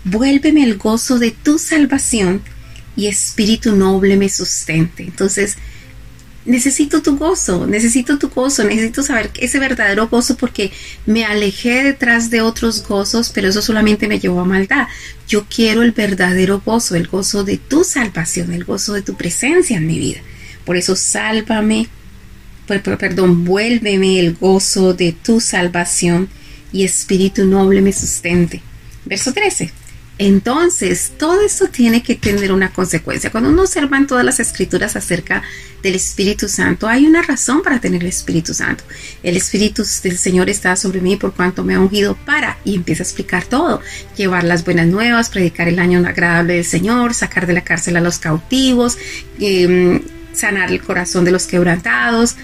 Vuélveme 0.03 0.63
el 0.63 0.77
gozo 0.77 1.17
de 1.17 1.31
tu 1.31 1.59
salvación 1.59 2.41
y 2.95 3.07
espíritu 3.07 3.75
noble 3.75 4.17
me 4.17 4.27
sustente. 4.27 5.03
Entonces, 5.03 5.57
necesito 6.45 7.01
tu 7.01 7.17
gozo, 7.17 7.67
necesito 7.67 8.17
tu 8.17 8.29
gozo, 8.29 8.63
necesito 8.63 9.03
saber 9.03 9.31
ese 9.39 9.59
verdadero 9.59 10.07
gozo 10.07 10.37
porque 10.37 10.71
me 11.05 11.25
alejé 11.25 11.83
detrás 11.83 12.29
de 12.29 12.41
otros 12.41 12.87
gozos, 12.87 13.31
pero 13.33 13.49
eso 13.49 13.61
solamente 13.61 14.07
me 14.07 14.19
llevó 14.19 14.41
a 14.41 14.45
maldad. 14.45 14.87
Yo 15.27 15.45
quiero 15.45 15.83
el 15.83 15.91
verdadero 15.91 16.61
gozo, 16.65 16.95
el 16.95 17.07
gozo 17.07 17.43
de 17.43 17.57
tu 17.57 17.83
salvación, 17.83 18.53
el 18.53 18.63
gozo 18.63 18.93
de 18.93 19.01
tu 19.01 19.15
presencia 19.15 19.77
en 19.77 19.87
mi 19.87 19.99
vida. 19.99 20.21
Por 20.65 20.77
eso 20.77 20.95
sálvame, 20.95 21.87
perdón, 22.67 23.45
vuélveme 23.45 24.19
el 24.19 24.35
gozo 24.35 24.93
de 24.93 25.13
tu 25.13 25.39
salvación 25.39 26.29
y 26.71 26.83
espíritu 26.83 27.45
noble 27.45 27.81
me 27.81 27.93
sustente. 27.93 28.61
Verso 29.05 29.33
13. 29.33 29.71
Entonces, 30.19 31.13
todo 31.17 31.39
eso 31.39 31.67
tiene 31.67 32.03
que 32.03 32.13
tener 32.13 32.51
una 32.51 32.73
consecuencia. 32.73 33.31
Cuando 33.31 33.49
uno 33.49 33.61
observa 33.61 33.97
en 33.97 34.05
todas 34.05 34.25
las 34.25 34.41
escrituras 34.41 34.97
acerca 34.97 35.43
del 35.81 35.95
Espíritu 35.95 36.49
Santo, 36.49 36.89
hay 36.89 37.07
una 37.07 37.21
razón 37.21 37.61
para 37.63 37.79
tener 37.79 38.01
el 38.01 38.09
Espíritu 38.09 38.53
Santo. 38.53 38.83
El 39.23 39.37
Espíritu 39.37 39.81
del 40.03 40.17
Señor 40.17 40.49
está 40.49 40.75
sobre 40.75 40.99
mí 40.99 41.15
por 41.15 41.33
cuanto 41.33 41.63
me 41.63 41.75
ha 41.75 41.79
ungido 41.79 42.17
para, 42.25 42.57
y 42.65 42.75
empieza 42.75 43.01
a 43.01 43.05
explicar 43.05 43.45
todo, 43.45 43.81
llevar 44.17 44.43
las 44.43 44.65
buenas 44.65 44.87
nuevas, 44.87 45.29
predicar 45.29 45.69
el 45.69 45.79
año 45.79 46.05
agradable 46.05 46.55
del 46.55 46.65
Señor, 46.65 47.13
sacar 47.13 47.47
de 47.47 47.53
la 47.53 47.63
cárcel 47.63 47.95
a 47.95 48.01
los 48.01 48.19
cautivos, 48.19 48.97
em, 49.39 50.01
sanar 50.33 50.69
el 50.69 50.81
corazón 50.81 51.23
de 51.23 51.31
los 51.31 51.47
quebrantados, 51.47 52.35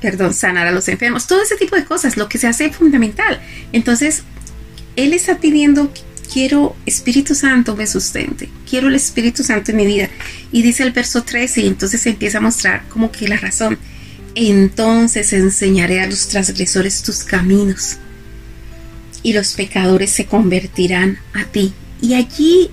perdón, 0.00 0.32
sanar 0.32 0.66
a 0.66 0.72
los 0.72 0.88
enfermos, 0.88 1.26
todo 1.26 1.42
ese 1.42 1.56
tipo 1.56 1.76
de 1.76 1.84
cosas, 1.84 2.16
lo 2.16 2.26
que 2.26 2.38
se 2.38 2.46
hace 2.46 2.72
fundamental. 2.72 3.38
Entonces, 3.72 4.22
Él 4.96 5.12
está 5.12 5.38
pidiendo 5.38 5.92
quiero 6.32 6.76
Espíritu 6.86 7.34
Santo 7.34 7.76
me 7.76 7.86
sustente, 7.86 8.48
quiero 8.68 8.88
el 8.88 8.94
Espíritu 8.94 9.42
Santo 9.42 9.70
en 9.70 9.76
mi 9.76 9.86
vida. 9.86 10.08
Y 10.52 10.62
dice 10.62 10.82
el 10.82 10.92
verso 10.92 11.22
13 11.22 11.62
y 11.62 11.66
entonces 11.66 12.06
empieza 12.06 12.38
a 12.38 12.42
mostrar 12.42 12.84
como 12.88 13.10
que 13.10 13.28
la 13.28 13.36
razón. 13.36 13.78
Entonces 14.34 15.32
enseñaré 15.32 16.00
a 16.00 16.06
los 16.06 16.28
transgresores 16.28 17.02
tus 17.02 17.24
caminos 17.24 17.98
y 19.22 19.32
los 19.32 19.54
pecadores 19.54 20.10
se 20.10 20.26
convertirán 20.26 21.18
a 21.34 21.44
ti. 21.44 21.72
Y 22.00 22.14
allí 22.14 22.70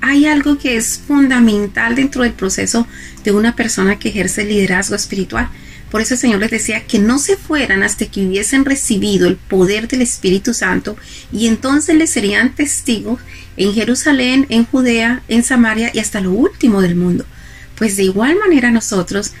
hay 0.00 0.26
algo 0.26 0.58
que 0.58 0.76
es 0.76 0.98
fundamental 0.98 1.94
dentro 1.94 2.24
del 2.24 2.32
proceso 2.32 2.86
de 3.24 3.32
una 3.32 3.54
persona 3.54 3.98
que 3.98 4.08
ejerce 4.08 4.44
liderazgo 4.44 4.96
espiritual. 4.96 5.48
Por 5.92 6.00
eso 6.00 6.14
el 6.14 6.20
Señor 6.20 6.40
les 6.40 6.50
decía 6.50 6.86
que 6.86 6.98
no 6.98 7.18
se 7.18 7.36
fueran 7.36 7.82
hasta 7.82 8.06
que 8.06 8.26
hubiesen 8.26 8.64
recibido 8.64 9.28
el 9.28 9.36
poder 9.36 9.88
del 9.88 10.00
Espíritu 10.00 10.54
Santo 10.54 10.96
y 11.30 11.48
entonces 11.48 11.94
les 11.96 12.08
serían 12.08 12.54
testigos 12.54 13.20
en 13.58 13.74
Jerusalén, 13.74 14.46
en 14.48 14.64
Judea, 14.64 15.22
en 15.28 15.42
Samaria 15.44 15.90
y 15.92 15.98
hasta 15.98 16.22
lo 16.22 16.32
último 16.32 16.80
del 16.80 16.96
mundo. 16.96 17.26
Pues 17.76 17.98
de 17.98 18.04
igual 18.04 18.38
manera 18.38 18.70
nosotros 18.70 19.32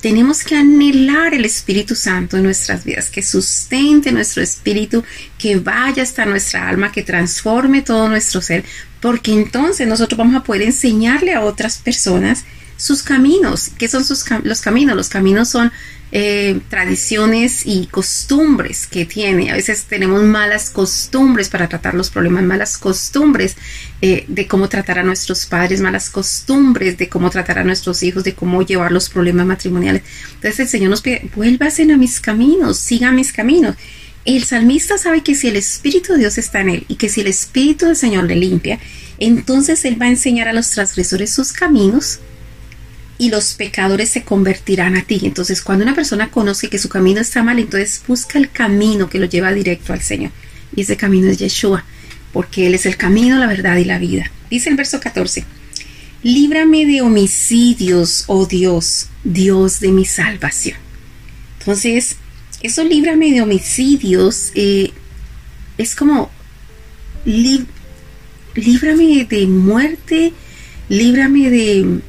tenemos 0.00 0.44
que 0.44 0.54
anhelar 0.54 1.34
el 1.34 1.44
Espíritu 1.44 1.96
Santo 1.96 2.36
en 2.36 2.44
nuestras 2.44 2.84
vidas, 2.84 3.10
que 3.10 3.20
sustente 3.20 4.12
nuestro 4.12 4.40
espíritu, 4.40 5.02
que 5.36 5.56
vaya 5.56 6.04
hasta 6.04 6.24
nuestra 6.26 6.68
alma, 6.68 6.92
que 6.92 7.02
transforme 7.02 7.82
todo 7.82 8.08
nuestro 8.08 8.40
ser, 8.40 8.64
porque 9.00 9.32
entonces 9.32 9.88
nosotros 9.88 10.16
vamos 10.16 10.36
a 10.36 10.44
poder 10.44 10.62
enseñarle 10.62 11.34
a 11.34 11.40
otras 11.40 11.78
personas 11.78 12.44
sus 12.78 13.02
caminos. 13.02 13.70
¿Qué 13.76 13.88
son 13.88 14.04
sus 14.04 14.24
los 14.44 14.62
caminos? 14.62 14.96
Los 14.96 15.10
caminos 15.10 15.50
son 15.50 15.70
eh, 16.10 16.60
tradiciones 16.70 17.66
y 17.66 17.86
costumbres 17.86 18.86
que 18.86 19.04
tiene. 19.04 19.50
A 19.50 19.54
veces 19.54 19.84
tenemos 19.84 20.22
malas 20.22 20.70
costumbres 20.70 21.50
para 21.50 21.68
tratar 21.68 21.92
los 21.94 22.08
problemas, 22.08 22.44
malas 22.44 22.78
costumbres 22.78 23.56
eh, 24.00 24.24
de 24.28 24.46
cómo 24.46 24.70
tratar 24.70 25.00
a 25.00 25.02
nuestros 25.02 25.44
padres, 25.44 25.82
malas 25.82 26.08
costumbres 26.08 26.96
de 26.96 27.10
cómo 27.10 27.28
tratar 27.28 27.58
a 27.58 27.64
nuestros 27.64 28.02
hijos, 28.02 28.24
de 28.24 28.34
cómo 28.34 28.62
llevar 28.62 28.92
los 28.92 29.10
problemas 29.10 29.44
matrimoniales. 29.44 30.02
Entonces 30.36 30.60
el 30.60 30.68
Señor 30.68 30.90
nos 30.90 31.02
pide, 31.02 31.28
vuélvasen 31.34 31.90
a 31.90 31.98
mis 31.98 32.20
caminos, 32.20 32.78
sigan 32.78 33.16
mis 33.16 33.32
caminos. 33.32 33.74
El 34.24 34.44
salmista 34.44 34.98
sabe 34.98 35.22
que 35.22 35.34
si 35.34 35.48
el 35.48 35.56
Espíritu 35.56 36.12
de 36.12 36.20
Dios 36.20 36.38
está 36.38 36.60
en 36.60 36.70
él 36.70 36.84
y 36.88 36.94
que 36.94 37.08
si 37.08 37.22
el 37.22 37.26
Espíritu 37.26 37.86
del 37.86 37.96
Señor 37.96 38.24
le 38.24 38.36
limpia, 38.36 38.78
entonces 39.18 39.84
él 39.84 40.00
va 40.00 40.06
a 40.06 40.10
enseñar 40.10 40.48
a 40.48 40.52
los 40.52 40.70
transgresores 40.70 41.32
sus 41.32 41.52
caminos 41.52 42.20
y 43.18 43.30
los 43.30 43.54
pecadores 43.54 44.10
se 44.10 44.22
convertirán 44.22 44.96
a 44.96 45.02
ti. 45.02 45.20
Entonces, 45.24 45.60
cuando 45.60 45.84
una 45.84 45.94
persona 45.94 46.30
conoce 46.30 46.70
que 46.70 46.78
su 46.78 46.88
camino 46.88 47.20
está 47.20 47.42
mal, 47.42 47.58
entonces 47.58 48.00
busca 48.06 48.38
el 48.38 48.50
camino 48.50 49.10
que 49.10 49.18
lo 49.18 49.26
lleva 49.26 49.52
directo 49.52 49.92
al 49.92 50.00
Señor. 50.00 50.30
Y 50.74 50.82
ese 50.82 50.96
camino 50.96 51.28
es 51.28 51.38
Yeshua, 51.38 51.84
porque 52.32 52.68
Él 52.68 52.74
es 52.74 52.86
el 52.86 52.96
camino, 52.96 53.38
la 53.38 53.48
verdad 53.48 53.76
y 53.76 53.84
la 53.84 53.98
vida. 53.98 54.30
Dice 54.48 54.70
el 54.70 54.76
verso 54.76 55.00
14, 55.00 55.44
líbrame 56.22 56.86
de 56.86 57.02
homicidios, 57.02 58.24
oh 58.28 58.46
Dios, 58.46 59.08
Dios 59.24 59.80
de 59.80 59.88
mi 59.88 60.04
salvación. 60.04 60.78
Entonces, 61.58 62.16
eso 62.62 62.84
líbrame 62.84 63.32
de 63.32 63.42
homicidios 63.42 64.52
eh, 64.54 64.92
es 65.76 65.96
como, 65.96 66.30
líbrame 67.24 67.66
de 69.24 69.46
muerte, 69.46 70.32
líbrame 70.88 71.50
de 71.50 72.00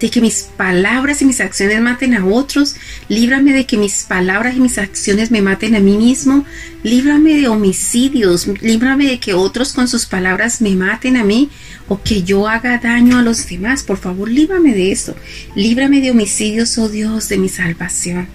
de 0.00 0.10
que 0.10 0.20
mis 0.20 0.42
palabras 0.56 1.22
y 1.22 1.24
mis 1.24 1.40
acciones 1.40 1.80
maten 1.80 2.14
a 2.14 2.24
otros, 2.24 2.76
líbrame 3.08 3.52
de 3.52 3.66
que 3.66 3.76
mis 3.76 4.04
palabras 4.04 4.56
y 4.56 4.60
mis 4.60 4.78
acciones 4.78 5.30
me 5.30 5.42
maten 5.42 5.74
a 5.74 5.80
mí 5.80 5.96
mismo, 5.96 6.44
líbrame 6.82 7.34
de 7.34 7.48
homicidios, 7.48 8.46
líbrame 8.60 9.06
de 9.06 9.18
que 9.18 9.34
otros 9.34 9.72
con 9.72 9.88
sus 9.88 10.06
palabras 10.06 10.60
me 10.60 10.70
maten 10.70 11.16
a 11.16 11.24
mí 11.24 11.50
o 11.88 12.00
que 12.02 12.22
yo 12.22 12.46
haga 12.46 12.78
daño 12.78 13.18
a 13.18 13.22
los 13.22 13.48
demás, 13.48 13.82
por 13.82 13.98
favor, 13.98 14.28
líbrame 14.28 14.74
de 14.74 14.92
eso, 14.92 15.16
líbrame 15.54 16.00
de 16.00 16.10
homicidios, 16.10 16.78
oh 16.78 16.88
Dios, 16.88 17.28
de 17.28 17.38
mi 17.38 17.48
salvación. 17.48 18.28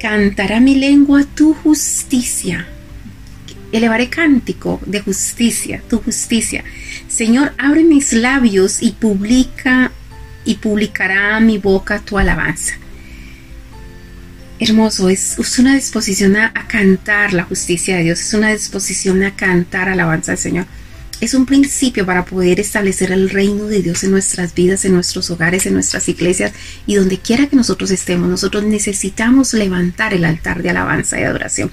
Cantará 0.00 0.60
mi 0.60 0.74
lengua 0.76 1.24
tu 1.24 1.54
justicia. 1.54 2.66
Elevaré 3.72 4.08
cántico 4.08 4.80
de 4.86 5.00
justicia, 5.00 5.82
tu 5.88 5.98
justicia. 5.98 6.64
Señor, 7.08 7.52
abre 7.58 7.82
mis 7.82 8.12
labios 8.12 8.82
y 8.82 8.92
publica 8.92 9.90
y 10.46 10.54
publicará 10.54 11.38
mi 11.40 11.58
boca 11.58 11.98
tu 11.98 12.18
alabanza. 12.18 12.74
Hermoso, 14.58 15.10
es, 15.10 15.36
una 15.58 15.74
disposición 15.74 16.36
a, 16.36 16.52
cantar 16.66 17.34
la 17.34 17.44
justicia 17.44 17.96
de 17.96 18.04
Dios, 18.04 18.20
es 18.20 18.32
una 18.32 18.52
disposición 18.52 19.22
a 19.22 19.36
cantar 19.36 19.90
alabanza 19.90 20.32
al 20.32 20.38
Señor. 20.38 20.64
Es 21.20 21.34
un 21.34 21.46
principio 21.46 22.06
para 22.06 22.24
poder 22.24 22.60
establecer 22.60 23.10
el 23.10 23.28
reino 23.28 23.66
de 23.66 23.82
Dios 23.82 24.04
en 24.04 24.12
nuestras 24.12 24.54
vidas, 24.54 24.84
en 24.84 24.94
nuestros 24.94 25.30
hogares, 25.30 25.66
en 25.66 25.74
nuestras 25.74 26.08
iglesias 26.08 26.52
y 26.86 26.94
donde 26.94 27.18
quiera 27.18 27.46
que 27.46 27.56
nosotros 27.56 27.90
estemos. 27.90 28.28
Nosotros 28.28 28.64
necesitamos 28.64 29.52
levantar 29.54 30.14
el 30.14 30.26
altar 30.26 30.62
de 30.62 30.70
alabanza 30.70 31.18
y 31.18 31.24
adoración. 31.24 31.70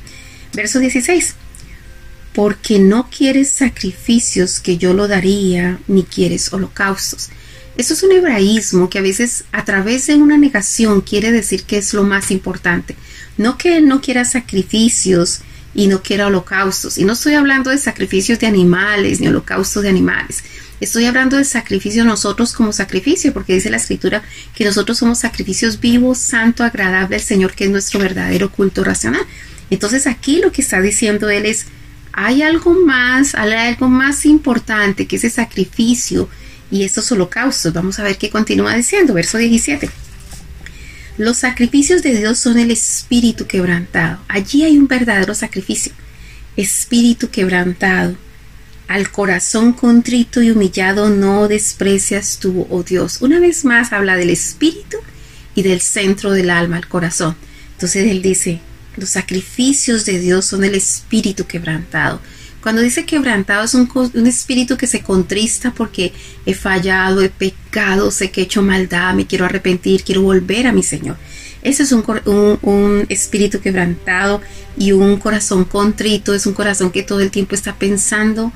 Verso 0.53 0.79
16. 0.79 1.35
Porque 2.33 2.79
no 2.79 3.09
quieres 3.09 3.49
sacrificios 3.49 4.59
que 4.59 4.77
yo 4.77 4.93
lo 4.93 5.09
daría, 5.09 5.77
ni 5.87 6.03
quieres 6.03 6.51
holocaustos. 6.53 7.29
Eso 7.75 7.93
es 7.95 8.03
un 8.03 8.11
hebraísmo 8.11 8.89
que 8.89 8.99
a 8.99 9.01
veces 9.01 9.45
a 9.51 9.65
través 9.65 10.05
de 10.07 10.15
una 10.15 10.37
negación 10.37 11.01
quiere 11.01 11.31
decir 11.31 11.63
que 11.63 11.77
es 11.77 11.93
lo 11.93 12.03
más 12.03 12.29
importante. 12.29 12.95
No 13.37 13.57
que 13.57 13.77
él 13.77 13.87
no 13.87 13.99
quiera 13.99 14.25
sacrificios 14.25 15.41
y 15.73 15.87
no 15.87 16.03
quiera 16.03 16.27
holocaustos. 16.27 16.99
Y 16.99 17.05
no 17.05 17.13
estoy 17.13 17.33
hablando 17.33 17.71
de 17.71 17.79
sacrificios 17.79 18.39
de 18.39 18.45
animales 18.45 19.19
ni 19.19 19.27
holocaustos 19.27 19.81
de 19.81 19.89
animales. 19.89 20.43
Estoy 20.79 21.05
hablando 21.05 21.37
de 21.37 21.45
sacrificio 21.45 22.03
nosotros 22.03 22.53
como 22.53 22.73
sacrificio, 22.73 23.33
porque 23.33 23.53
dice 23.53 23.69
la 23.69 23.77
escritura 23.77 24.21
que 24.53 24.65
nosotros 24.65 24.97
somos 24.97 25.19
sacrificios 25.19 25.79
vivos, 25.79 26.19
santo, 26.19 26.63
agradable 26.63 27.15
al 27.15 27.21
Señor, 27.21 27.53
que 27.53 27.63
es 27.63 27.71
nuestro 27.71 27.99
verdadero 27.99 28.51
culto 28.51 28.83
racional. 28.83 29.25
Entonces 29.69 30.05
aquí 30.05 30.39
lo 30.41 30.51
que 30.51 30.61
está 30.61 30.81
diciendo 30.81 31.29
él 31.29 31.45
es, 31.45 31.67
hay 32.11 32.43
algo 32.43 32.73
más, 32.73 33.33
hay 33.33 33.53
algo 33.53 33.87
más 33.87 34.25
importante 34.25 35.07
que 35.07 35.15
ese 35.15 35.31
sacrificio 35.31 36.29
y 36.73 36.83
estos 36.83 37.11
holocaustos. 37.11 37.71
Vamos 37.71 37.99
a 37.99 38.03
ver 38.03 38.17
qué 38.17 38.31
continúa 38.31 38.75
diciendo, 38.75 39.13
verso 39.13 39.37
17. 39.37 39.91
Los 41.19 41.37
sacrificios 41.37 42.01
de 42.01 42.17
Dios 42.17 42.39
son 42.39 42.57
el 42.57 42.71
espíritu 42.71 43.45
quebrantado. 43.45 44.19
Allí 44.27 44.63
hay 44.63 44.79
un 44.79 44.87
verdadero 44.87 45.35
sacrificio. 45.35 45.93
Espíritu 46.57 47.29
quebrantado. 47.29 48.15
al 48.87 49.11
corazón 49.11 49.73
contrito 49.73 50.41
y 50.41 50.51
humillado 50.51 51.09
no 51.09 51.47
desprecias 51.47 52.37
tú, 52.39 52.67
oh 52.69 52.83
Dios. 52.83 53.21
Una 53.21 53.39
vez 53.39 53.65
más 53.65 53.93
habla 53.93 54.17
del 54.17 54.29
espíritu 54.29 54.97
y 55.55 55.61
del 55.61 55.79
centro 55.79 56.31
del 56.31 56.49
alma, 56.49 56.77
el 56.77 56.87
corazón. 56.87 57.35
Entonces 57.73 58.07
él 58.07 58.21
dice, 58.21 58.59
los 58.97 59.09
sacrificios 59.09 60.05
de 60.05 60.19
Dios 60.19 60.45
son 60.45 60.63
el 60.63 60.75
espíritu 60.75 61.45
quebrantado. 61.45 62.19
Cuando 62.63 62.81
dice 62.81 63.05
quebrantado 63.05 63.65
es 63.65 63.73
un, 63.73 64.25
espíritu 64.25 64.77
que 64.77 64.87
se 64.87 65.01
contrista 65.01 65.71
porque 65.71 66.13
he 66.45 66.53
fallado, 66.53 67.21
he 67.21 67.27
pecado, 67.27 68.09
sé 68.09 68.31
que 68.31 68.39
he 68.39 68.43
hecho 68.45 68.61
maldad, 68.61 69.13
me 69.13 69.27
quiero 69.27 69.43
arrepentir, 69.43 70.05
quiero 70.05 70.21
volver 70.21 70.67
a 70.67 70.71
mi 70.71 70.81
Señor. 70.81 71.17
Ese 71.61 71.83
es 71.83 71.91
un, 71.91 72.05
un, 72.61 73.05
espíritu 73.09 73.59
quebrantado 73.59 74.39
y 74.77 74.93
un 74.93 75.17
corazón 75.17 75.65
contrito, 75.65 76.33
es 76.33 76.45
un 76.45 76.53
corazón 76.53 76.89
que 76.91 77.03
todo 77.03 77.19
el 77.19 77.31
tiempo 77.31 77.53
está 77.53 77.75
pensando, 77.75 78.53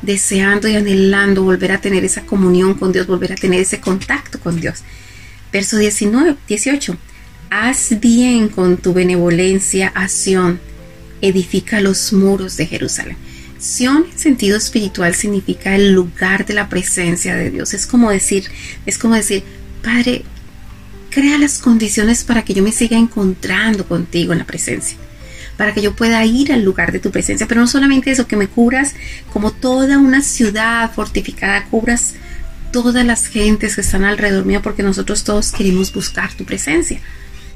deseando 0.00 0.66
y 0.66 0.76
anhelando 0.76 1.42
volver 1.42 1.72
a 1.72 1.82
tener 1.82 2.02
esa 2.02 2.22
comunión 2.22 2.72
con 2.72 2.92
Dios, 2.92 3.06
volver 3.06 3.32
a 3.32 3.36
tener 3.36 3.60
ese 3.60 3.78
contacto 3.78 4.40
con 4.40 4.58
Dios. 4.58 4.78
Verso 5.52 5.76
19, 5.76 6.36
18. 6.48 6.96
Haz 7.50 8.00
bien 8.00 8.48
con 8.48 8.78
tu 8.78 8.94
benevolencia 8.94 9.92
a 9.94 10.08
edifica 11.20 11.82
los 11.82 12.14
muros 12.14 12.56
de 12.56 12.66
Jerusalén. 12.66 13.18
En 13.60 14.18
sentido 14.18 14.56
espiritual 14.56 15.14
significa 15.14 15.74
el 15.76 15.92
lugar 15.92 16.46
de 16.46 16.54
la 16.54 16.70
presencia 16.70 17.36
de 17.36 17.50
Dios. 17.50 17.74
Es 17.74 17.86
como 17.86 18.10
decir, 18.10 18.44
es 18.86 18.96
como 18.96 19.14
decir, 19.14 19.42
Padre, 19.82 20.24
crea 21.10 21.36
las 21.36 21.58
condiciones 21.58 22.24
para 22.24 22.42
que 22.42 22.54
yo 22.54 22.62
me 22.62 22.72
siga 22.72 22.96
encontrando 22.96 23.86
contigo 23.86 24.32
en 24.32 24.38
la 24.38 24.46
presencia, 24.46 24.96
para 25.58 25.74
que 25.74 25.82
yo 25.82 25.94
pueda 25.94 26.24
ir 26.24 26.52
al 26.52 26.62
lugar 26.62 26.90
de 26.90 27.00
tu 27.00 27.10
presencia, 27.10 27.46
pero 27.46 27.60
no 27.60 27.66
solamente 27.66 28.10
eso, 28.10 28.26
que 28.26 28.36
me 28.36 28.46
cubras 28.46 28.94
como 29.30 29.50
toda 29.50 29.98
una 29.98 30.22
ciudad 30.22 30.90
fortificada, 30.92 31.66
cubras 31.66 32.14
todas 32.72 33.04
las 33.04 33.26
gentes 33.26 33.74
que 33.74 33.82
están 33.82 34.04
alrededor 34.04 34.46
mío, 34.46 34.62
porque 34.62 34.82
nosotros 34.82 35.22
todos 35.22 35.52
queremos 35.52 35.92
buscar 35.92 36.32
tu 36.32 36.44
presencia. 36.44 37.00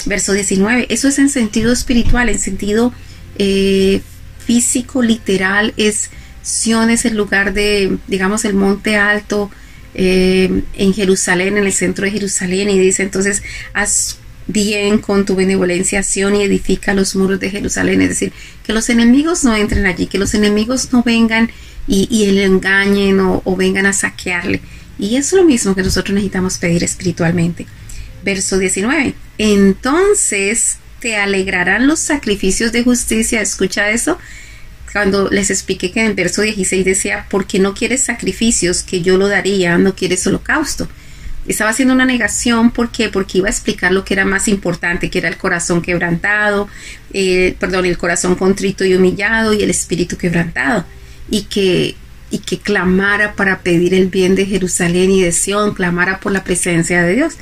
Verso 0.05 0.35
19, 0.35 0.87
eso 0.91 1.09
es 1.09 1.19
en 1.19 1.31
sentido 1.31 1.73
espiritual, 1.73 2.29
en 2.29 2.39
sentido 2.39 2.93
eh, 3.39 4.03
físico, 4.47 5.03
literal, 5.03 5.75
es 5.77 6.11
Sion 6.43 6.91
es 6.91 7.05
el 7.05 7.17
lugar 7.17 7.55
de, 7.55 7.97
digamos, 8.07 8.45
el 8.45 8.55
monte 8.55 8.97
alto 8.97 9.51
eh, 9.95 10.63
en 10.75 10.93
Jerusalén, 10.93 11.57
en 11.57 11.65
el 11.65 11.73
centro 11.73 12.05
de 12.05 12.11
Jerusalén, 12.11 12.69
y 12.69 12.79
dice 12.79 13.03
entonces, 13.03 13.43
haz 13.73 14.19
bien 14.47 14.99
con 14.99 15.25
tu 15.25 15.35
benevolencia 15.35 16.03
Sion 16.03 16.37
y 16.37 16.43
edifica 16.43 16.93
los 16.93 17.17
muros 17.17 17.41
de 17.41 17.51
Jerusalén, 17.51 18.03
es 18.03 18.11
decir, 18.11 18.33
que 18.63 18.75
los 18.75 18.91
enemigos 18.91 19.43
no 19.45 19.57
entren 19.57 19.87
allí, 19.87 20.07
que 20.07 20.19
los 20.19 20.35
enemigos 20.35 20.93
no 20.93 21.03
vengan 21.03 21.51
y, 21.87 22.31
le 22.31 22.45
engañen 22.45 23.21
o, 23.21 23.43
o 23.45 23.57
vengan 23.57 23.87
a 23.87 23.93
saquearle. 23.93 24.61
Y 24.99 25.17
es 25.17 25.33
lo 25.33 25.45
mismo 25.45 25.75
que 25.75 25.83
nosotros 25.83 26.15
necesitamos 26.15 26.59
pedir 26.59 26.85
espiritualmente. 26.85 27.67
Verso 28.23 28.59
19. 28.59 29.15
Entonces 29.39 30.79
te 31.05 31.17
alegrarán 31.17 31.87
los 31.87 32.01
sacrificios 32.01 32.73
de 32.73 32.83
justicia. 32.83 33.43
Escucha 33.43 33.91
eso. 33.91 34.19
Cuando 34.91 35.29
les 35.29 35.51
expliqué 35.51 35.93
que 35.93 36.01
en 36.01 36.07
el 36.07 36.15
verso 36.15 36.41
16 36.41 36.83
decía, 36.83 37.27
porque 37.29 37.59
no 37.59 37.75
quieres 37.75 38.01
sacrificios 38.01 38.83
que 38.83 39.03
yo 39.03 39.19
lo 39.19 39.29
daría, 39.29 39.77
no 39.77 39.95
quieres 39.95 40.27
holocausto. 40.27 40.89
Estaba 41.47 41.69
haciendo 41.69 41.93
una 41.93 42.07
negación, 42.07 42.71
¿por 42.71 42.91
qué? 42.91 43.11
Porque 43.11 43.37
iba 43.37 43.49
a 43.49 43.51
explicar 43.51 43.93
lo 43.93 44.03
que 44.03 44.15
era 44.15 44.25
más 44.25 44.49
importante, 44.49 45.11
que 45.11 45.19
era 45.19 45.29
el 45.29 45.37
corazón 45.37 45.83
quebrantado, 45.83 46.71
eh, 47.13 47.55
perdón, 47.61 47.85
el 47.85 47.99
corazón 47.99 48.35
contrito 48.35 48.87
y 48.87 48.95
humillado 48.95 49.53
y 49.53 49.63
el 49.63 49.69
espíritu 49.69 50.17
quebrantado. 50.17 50.87
Y 51.29 51.43
que 51.43 51.97
y 52.35 52.39
que 52.39 52.59
clamara 52.59 53.37
para 53.37 53.61
pedir 53.61 53.95
el 53.95 54.09
bien 54.09 54.35
de 54.35 54.45
Jerusalén 54.45 55.13
y 55.13 55.23
de 55.23 55.31
Sión, 55.31 55.73
clamara 55.73 56.19
por 56.19 56.33
la 56.33 56.43
presencia 56.43 57.01
de 57.05 57.15
Dios. 57.15 57.35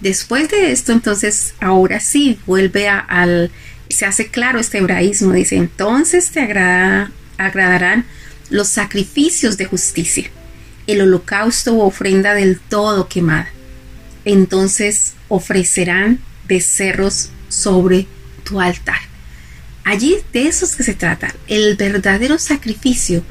Después 0.00 0.48
de 0.48 0.72
esto, 0.72 0.90
entonces, 0.90 1.54
ahora 1.60 2.00
sí, 2.00 2.36
vuelve 2.46 2.88
al, 2.88 3.52
se 3.88 4.06
hace 4.06 4.26
claro 4.26 4.58
este 4.58 4.78
hebraísmo, 4.78 5.32
dice, 5.32 5.54
entonces 5.54 6.30
te 6.30 6.40
agrada, 6.40 7.12
agradarán 7.38 8.06
los 8.48 8.66
sacrificios 8.66 9.56
de 9.56 9.66
justicia, 9.66 10.28
el 10.88 11.02
holocausto 11.02 11.74
u 11.74 11.82
ofrenda 11.82 12.34
del 12.34 12.58
todo 12.58 13.06
quemada. 13.06 13.50
Entonces 14.24 15.12
ofrecerán 15.28 16.18
becerros 16.48 17.30
sobre 17.48 18.08
tu 18.42 18.60
altar. 18.60 18.98
Allí 19.84 20.16
de 20.32 20.48
eso 20.48 20.64
es 20.64 20.74
que 20.74 20.82
se 20.82 20.94
trata. 20.94 21.32
El 21.46 21.76
verdadero 21.76 22.36
sacrificio 22.36 23.22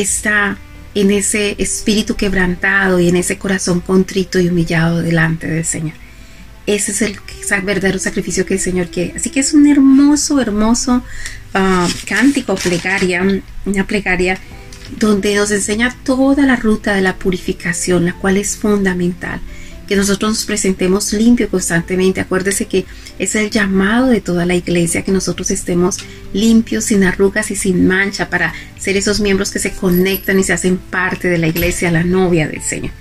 está 0.00 0.58
en 0.94 1.10
ese 1.10 1.54
espíritu 1.58 2.16
quebrantado 2.16 2.98
y 2.98 3.08
en 3.08 3.16
ese 3.16 3.38
corazón 3.38 3.80
contrito 3.80 4.40
y 4.40 4.48
humillado 4.48 5.02
delante 5.02 5.46
del 5.46 5.64
Señor. 5.64 5.94
Ese 6.66 6.92
es 6.92 7.02
el 7.02 7.18
verdadero 7.62 7.98
sacrificio 7.98 8.44
que 8.44 8.54
el 8.54 8.60
Señor 8.60 8.88
quiere. 8.88 9.14
Así 9.16 9.30
que 9.30 9.40
es 9.40 9.54
un 9.54 9.66
hermoso, 9.66 10.40
hermoso 10.40 11.02
ah, 11.54 11.88
cántico, 12.06 12.54
plegaria, 12.56 13.22
una 13.64 13.86
plegaria 13.86 14.38
donde 14.98 15.34
nos 15.34 15.50
enseña 15.50 15.94
toda 16.04 16.44
la 16.46 16.56
ruta 16.56 16.94
de 16.94 17.02
la 17.02 17.16
purificación, 17.16 18.04
la 18.04 18.12
cual 18.14 18.36
es 18.36 18.56
fundamental 18.56 19.40
que 19.88 19.96
nosotros 19.96 20.30
nos 20.30 20.44
presentemos 20.44 21.12
limpio 21.14 21.48
constantemente. 21.48 22.20
Acuérdese 22.20 22.66
que 22.66 22.84
es 23.18 23.34
el 23.34 23.50
llamado 23.50 24.08
de 24.08 24.20
toda 24.20 24.44
la 24.44 24.54
iglesia, 24.54 25.02
que 25.02 25.10
nosotros 25.10 25.50
estemos 25.50 25.98
limpios, 26.34 26.84
sin 26.84 27.04
arrugas 27.04 27.50
y 27.50 27.56
sin 27.56 27.88
mancha, 27.88 28.28
para 28.28 28.52
ser 28.78 28.96
esos 28.98 29.20
miembros 29.20 29.50
que 29.50 29.58
se 29.58 29.72
conectan 29.72 30.38
y 30.38 30.44
se 30.44 30.52
hacen 30.52 30.76
parte 30.76 31.28
de 31.28 31.38
la 31.38 31.48
iglesia, 31.48 31.90
la 31.90 32.04
novia 32.04 32.46
del 32.46 32.62
Señor. 32.62 32.92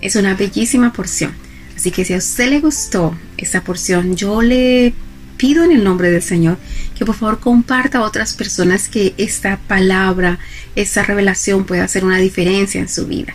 Es 0.00 0.14
una 0.14 0.34
bellísima 0.34 0.92
porción. 0.92 1.34
Así 1.76 1.90
que 1.90 2.04
si 2.04 2.14
a 2.14 2.18
usted 2.18 2.48
le 2.48 2.60
gustó 2.60 3.18
esta 3.36 3.62
porción, 3.62 4.16
yo 4.16 4.40
le 4.40 4.94
pido 5.36 5.64
en 5.64 5.72
el 5.72 5.84
nombre 5.84 6.10
del 6.10 6.22
Señor 6.22 6.56
que 6.96 7.04
por 7.04 7.16
favor 7.16 7.40
comparta 7.40 7.98
a 7.98 8.02
otras 8.02 8.32
personas 8.32 8.88
que 8.88 9.14
esta 9.18 9.58
palabra, 9.66 10.38
esta 10.76 11.02
revelación 11.02 11.66
pueda 11.66 11.84
hacer 11.84 12.04
una 12.04 12.16
diferencia 12.16 12.80
en 12.80 12.88
su 12.88 13.06
vida 13.06 13.34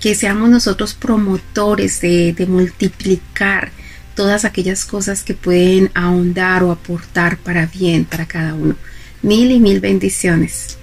que 0.00 0.14
seamos 0.14 0.48
nosotros 0.48 0.94
promotores 0.94 2.00
de, 2.00 2.34
multiplicar 2.48 3.70
todas 4.16 4.44
aquellas 4.44 4.84
cosas 4.84 5.22
que 5.22 5.34
pueden 5.34 5.90
ahondar 5.94 6.64
o 6.64 6.72
aportar 6.72 7.36
para 7.36 7.66
bien 7.66 8.04
para 8.04 8.26
cada 8.26 8.54
uno. 8.54 8.74
Mil 9.22 9.50
y 9.50 9.60
mil 9.60 9.80
bendiciones. 9.80 10.78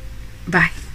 Bye. 0.45 0.86